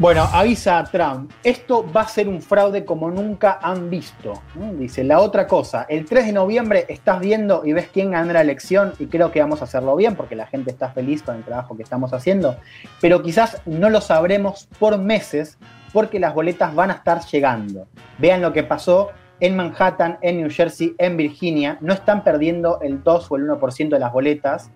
Bueno, 0.00 0.22
avisa 0.32 0.82
Trump, 0.90 1.30
esto 1.44 1.84
va 1.94 2.00
a 2.00 2.08
ser 2.08 2.26
un 2.26 2.40
fraude 2.40 2.86
como 2.86 3.10
nunca 3.10 3.58
han 3.60 3.90
visto. 3.90 4.32
Dice, 4.78 5.04
la 5.04 5.20
otra 5.20 5.46
cosa, 5.46 5.84
el 5.90 6.06
3 6.06 6.24
de 6.24 6.32
noviembre 6.32 6.86
estás 6.88 7.20
viendo 7.20 7.66
y 7.66 7.74
ves 7.74 7.90
quién 7.92 8.12
gana 8.12 8.32
la 8.32 8.40
elección 8.40 8.94
y 8.98 9.08
creo 9.08 9.30
que 9.30 9.40
vamos 9.42 9.60
a 9.60 9.64
hacerlo 9.64 9.94
bien 9.96 10.16
porque 10.16 10.36
la 10.36 10.46
gente 10.46 10.70
está 10.70 10.88
feliz 10.88 11.22
con 11.22 11.36
el 11.36 11.44
trabajo 11.44 11.76
que 11.76 11.82
estamos 11.82 12.14
haciendo, 12.14 12.56
pero 13.02 13.22
quizás 13.22 13.60
no 13.66 13.90
lo 13.90 14.00
sabremos 14.00 14.70
por 14.78 14.96
meses 14.96 15.58
porque 15.92 16.18
las 16.18 16.32
boletas 16.32 16.74
van 16.74 16.90
a 16.90 16.94
estar 16.94 17.20
llegando. 17.26 17.86
Vean 18.16 18.40
lo 18.40 18.54
que 18.54 18.62
pasó 18.62 19.10
en 19.38 19.54
Manhattan, 19.54 20.16
en 20.22 20.38
New 20.38 20.50
Jersey, 20.50 20.94
en 20.96 21.18
Virginia, 21.18 21.76
no 21.82 21.92
están 21.92 22.24
perdiendo 22.24 22.80
el 22.80 23.02
2 23.02 23.30
o 23.30 23.36
el 23.36 23.50
1% 23.50 23.90
de 23.90 23.98
las 23.98 24.14
boletas, 24.14 24.70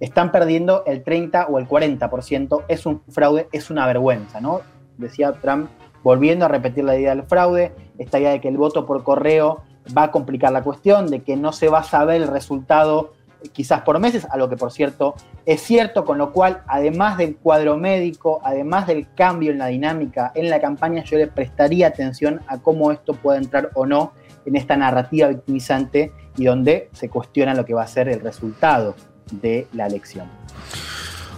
están 0.00 0.32
perdiendo 0.32 0.84
el 0.86 1.02
30 1.02 1.46
o 1.46 1.58
el 1.58 1.68
40%. 1.68 2.64
Es 2.68 2.86
un 2.86 3.02
fraude, 3.08 3.48
es 3.52 3.70
una 3.70 3.86
vergüenza, 3.86 4.40
¿no? 4.40 4.60
Decía 4.98 5.32
Trump, 5.40 5.68
volviendo 6.02 6.44
a 6.44 6.48
repetir 6.48 6.84
la 6.84 6.96
idea 6.96 7.14
del 7.14 7.24
fraude, 7.24 7.72
esta 7.98 8.18
idea 8.18 8.30
de 8.30 8.40
que 8.40 8.48
el 8.48 8.56
voto 8.56 8.86
por 8.86 9.02
correo 9.02 9.62
va 9.96 10.04
a 10.04 10.10
complicar 10.10 10.52
la 10.52 10.62
cuestión, 10.62 11.10
de 11.10 11.22
que 11.22 11.36
no 11.36 11.52
se 11.52 11.68
va 11.68 11.80
a 11.80 11.84
saber 11.84 12.22
el 12.22 12.28
resultado 12.28 13.12
eh, 13.42 13.48
quizás 13.48 13.82
por 13.82 13.98
meses, 13.98 14.26
a 14.30 14.36
lo 14.36 14.48
que 14.48 14.56
por 14.56 14.72
cierto 14.72 15.14
es 15.44 15.60
cierto, 15.60 16.04
con 16.04 16.18
lo 16.18 16.32
cual, 16.32 16.62
además 16.66 17.18
del 17.18 17.36
cuadro 17.36 17.76
médico, 17.76 18.40
además 18.42 18.86
del 18.86 19.12
cambio 19.14 19.52
en 19.52 19.58
la 19.58 19.66
dinámica 19.66 20.32
en 20.34 20.50
la 20.50 20.60
campaña, 20.60 21.04
yo 21.04 21.18
le 21.18 21.28
prestaría 21.28 21.86
atención 21.86 22.40
a 22.48 22.58
cómo 22.58 22.92
esto 22.92 23.14
puede 23.14 23.38
entrar 23.38 23.70
o 23.74 23.86
no 23.86 24.12
en 24.44 24.56
esta 24.56 24.76
narrativa 24.76 25.28
victimizante 25.28 26.12
y 26.36 26.44
donde 26.44 26.88
se 26.92 27.08
cuestiona 27.08 27.54
lo 27.54 27.64
que 27.64 27.74
va 27.74 27.82
a 27.82 27.86
ser 27.86 28.08
el 28.08 28.20
resultado 28.20 28.94
de 29.30 29.66
la 29.72 29.86
elección. 29.86 30.28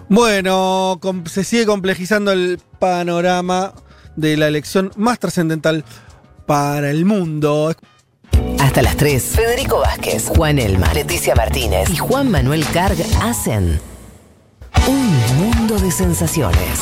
Bueno, 0.08 0.98
se 1.26 1.44
sigue 1.44 1.66
complejizando 1.66 2.32
el 2.32 2.60
panorama 2.78 3.74
de 4.16 4.36
la 4.36 4.48
elección 4.48 4.90
más 4.96 5.18
trascendental 5.18 5.84
para 6.46 6.90
el 6.90 7.04
mundo. 7.04 7.74
Hasta 8.58 8.82
las 8.82 8.96
3, 8.96 9.22
Federico 9.22 9.80
Vázquez, 9.80 10.28
Juan 10.28 10.58
Elma, 10.58 10.92
Leticia 10.94 11.34
Martínez 11.34 11.90
y 11.90 11.96
Juan 11.96 12.30
Manuel 12.30 12.64
Carg 12.72 12.96
hacen 13.22 13.80
un 14.86 15.36
mundo 15.36 15.78
de 15.78 15.90
sensaciones. 15.90 16.80